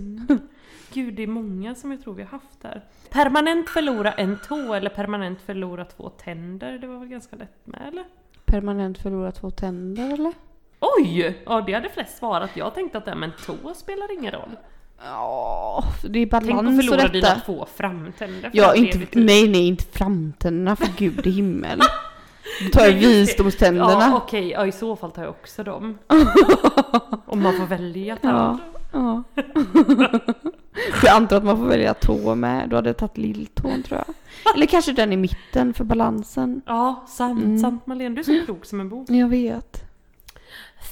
[0.93, 2.81] Gud, det är många som jag tror vi har haft där.
[3.09, 6.77] Permanent förlora en tå eller permanent förlora två tänder.
[6.77, 8.03] Det var väl ganska lätt med eller?
[8.45, 10.33] Permanent förlora två tänder eller?
[10.79, 11.41] Oj!
[11.45, 12.49] Ja, det hade flest svarat.
[12.53, 14.57] Jag tänkte att det här med en tå spelar ingen roll.
[15.03, 18.49] Ja, det är Tänk att balans förlora dina två framtänder.
[18.53, 21.79] Ja, inte, nej, nej, inte framtänderna för gud i himmel.
[22.63, 23.91] Då tar jag visdomständerna.
[23.91, 24.49] Ja, okej.
[24.49, 25.97] Ja, i så fall tar jag också dem.
[27.25, 28.57] Om man får välja Ja,
[28.91, 29.23] ja.
[31.03, 32.69] Jag antar att man får välja tå med.
[32.69, 34.15] Då hade jag tagit lilltån tror jag.
[34.55, 36.61] Eller kanske den i mitten för balansen.
[36.65, 37.59] Ja, sant, Mm.
[37.59, 38.15] sant Malene.
[38.15, 39.09] Du är så klok som en bok.
[39.09, 39.81] Jag vet.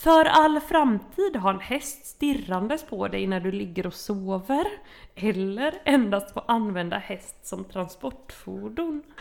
[0.04, 4.66] För all framtid ha en häst stirrandes på dig när du ligger och sover.
[5.16, 9.02] Eller endast få använda häst som transportfordon.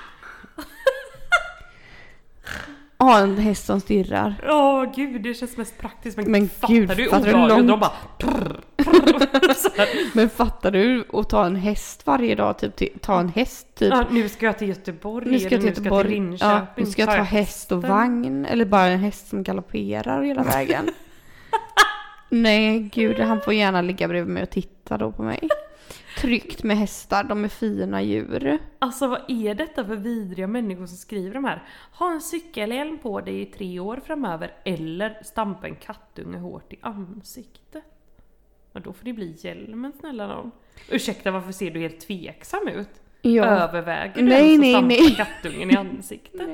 [2.99, 4.35] Ja, en häst som stirrar.
[4.49, 6.17] Åh gud, det känns mest praktiskt.
[6.17, 7.93] Men, Men fattar gud, du fattar du långt- De bara...
[8.19, 9.29] prr, prr.
[10.17, 12.59] Men fattar du att ta en häst varje dag?
[12.59, 13.91] Typ, till- ta en häst typ.
[13.93, 15.31] Ja, nu ska jag till Göteborg.
[15.31, 16.09] Nu ska jag till Göteborg.
[16.09, 16.49] Linköping.
[16.51, 18.47] ja, nu ska jag ta häst och vagn.
[18.47, 20.85] Eller bara en häst som galopperar hela vägen.
[22.29, 25.49] Nej, gud, han får gärna ligga bredvid mig och titta då på mig.
[26.21, 28.59] Tryggt med hästar, de är fina djur.
[28.79, 31.62] Alltså vad är detta för vidriga människor som skriver de här?
[31.93, 36.77] Ha en cykelhjälm på dig i tre år framöver eller stampa en kattunge hårt i
[36.81, 37.85] ansiktet.
[38.73, 40.51] Ja, då får det bli hjälmen snälla någon.
[40.91, 42.91] Ursäkta varför ser du helt tveksam ut?
[43.23, 43.45] Ja.
[43.45, 44.99] Överväger du Nej, ens nej, att nej.
[45.11, 46.49] stampa kattungen i ansiktet?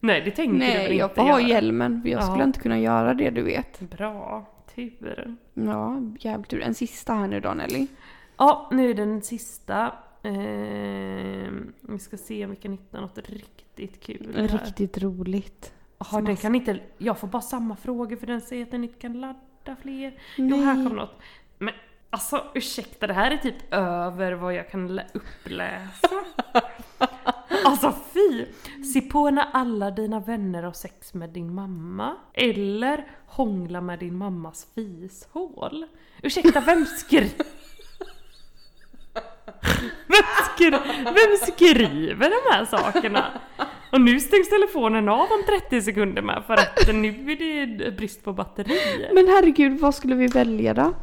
[0.00, 0.20] Nej.
[0.20, 2.26] det tänker du väl Nej, inte jag får ha hjälmen för jag Ja.
[2.26, 3.80] skulle inte kunna göra det du vet.
[3.80, 5.36] Bra, tur.
[5.54, 6.62] Ja, jävligt tur.
[6.62, 7.86] En sista här nu då Nelly.
[8.38, 9.92] Ja, nu är den sista.
[10.22, 14.48] Ehm, vi ska se om vi kan hitta något riktigt kul här.
[14.48, 15.72] Riktigt roligt.
[15.98, 16.80] Jaha, den kan inte...
[16.98, 20.20] Jag får bara samma frågor för den säger att den inte kan ladda fler.
[20.36, 20.84] Jo, här Nej.
[20.84, 21.18] kommer något.
[21.58, 21.74] Men
[22.10, 26.08] alltså ursäkta, det här är typ över vad jag kan lä- uppläsa.
[27.64, 28.46] Alltså fy!
[28.94, 32.16] Se på när alla dina vänner har sex med din mamma.
[32.34, 35.86] Eller hångla med din mammas fishål.
[36.22, 37.24] Ursäkta, vem skrev...
[40.06, 40.24] Vem,
[40.54, 40.70] skri...
[41.04, 43.24] vem skriver de här sakerna?
[43.92, 48.24] Och nu stängs telefonen av om 30 sekunder med för att nu är det brist
[48.24, 49.08] på batteri.
[49.14, 50.94] Men herregud, vad skulle vi välja då?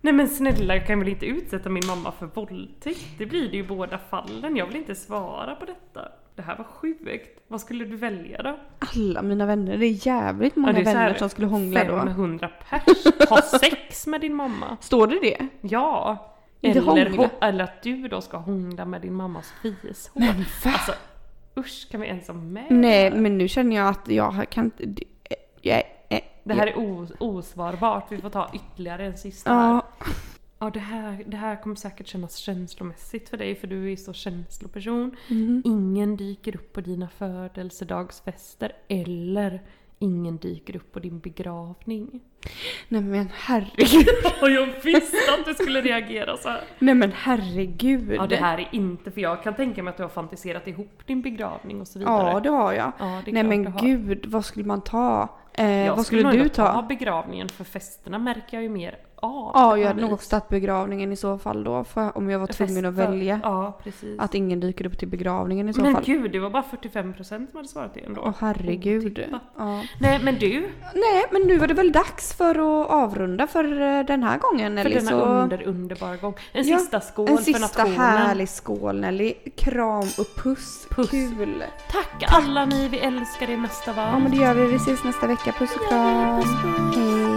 [0.00, 3.06] Nej men snälla, jag kan väl inte utsätta min mamma för våldtäkt?
[3.18, 4.56] Det blir det ju i båda fallen.
[4.56, 6.08] Jag vill inte svara på detta.
[6.36, 7.38] Det här var sjukt.
[7.48, 8.58] Vad skulle du välja då?
[8.96, 11.96] Alla mina vänner, det är jävligt många Ja, är vänner som skulle hångla då.
[11.96, 13.28] 500 pers.
[13.28, 14.76] Ha sex med din mamma.
[14.80, 15.48] Står det det?
[15.60, 16.28] Ja.
[16.62, 17.22] Inte Eller, hångla.
[17.24, 20.12] hå- eller att du då ska hångla med din mammas fishål.
[20.14, 20.44] Men va?
[20.64, 20.92] Alltså
[21.56, 24.86] usch, kan vi ens ha med Nej, men nu känner jag att jag kan inte...
[24.86, 25.04] det-
[25.60, 29.68] Jag, jag, Det här är os- osvarbart, vi får ta ytterligare en sista här.
[29.74, 29.86] Ja,
[30.58, 33.96] Ja, det här, det här kommer säkert kännas känslomässigt för dig för du är ju
[33.96, 35.16] så känsloperson.
[35.28, 35.62] Mhm.
[35.64, 39.62] Ingen dyker upp på dina födelsedagsfester eller
[39.98, 42.20] ingen dyker upp på din begravning.
[42.88, 44.08] Nej men herregud.
[44.42, 46.60] Och jag visste att du skulle reagera så här.
[46.78, 48.14] Nej men herregud.
[48.14, 51.00] Ja, det här är inte, för jag kan tänka mig att du har fantiserat ihop
[51.06, 52.30] din begravning och så vidare.
[52.32, 52.92] Ja, det har jag.
[52.98, 55.28] Ja, det nej men gud, vad skulle man ta?
[55.54, 56.82] Eh, Jag vad skulle nog du ändå ta?
[56.88, 59.50] begravningen för festerna märker jag ju mer av.
[59.54, 61.84] Ja, jag hade nog också tagit begravningen i så fall då.
[61.84, 63.40] För om jag var tvungen att välja.
[63.42, 64.20] Ja, precis.
[64.20, 66.04] Att ingen dyker upp till begravningen i så Men fall.
[66.06, 68.22] gud, det var bara 45% som hade svarat det ändå.
[68.24, 69.24] Åh herregud.
[69.58, 69.82] Ja.
[70.00, 70.60] Nej men du,
[70.94, 72.50] Nej, men nu var det väl dags för
[72.84, 73.64] att avrunda för
[73.98, 74.94] eh, den här gången för Nelly.
[74.94, 75.20] denna så...
[75.24, 76.34] under, underbara gång.
[76.52, 77.98] En Ja, sista skål En för sista nationen.
[78.00, 79.34] härlig skål Nelly.
[79.56, 80.86] Kram och puss.
[80.90, 81.10] Puss.
[81.10, 81.64] Kul.
[81.90, 84.12] Tack alla ni, vi älskar er mest av allt.
[84.12, 84.66] Ja men det gör vi.
[84.66, 85.52] Vi ses nästa vecka.
[85.58, 86.42] Puss och kram.
[86.94, 87.31] Hej.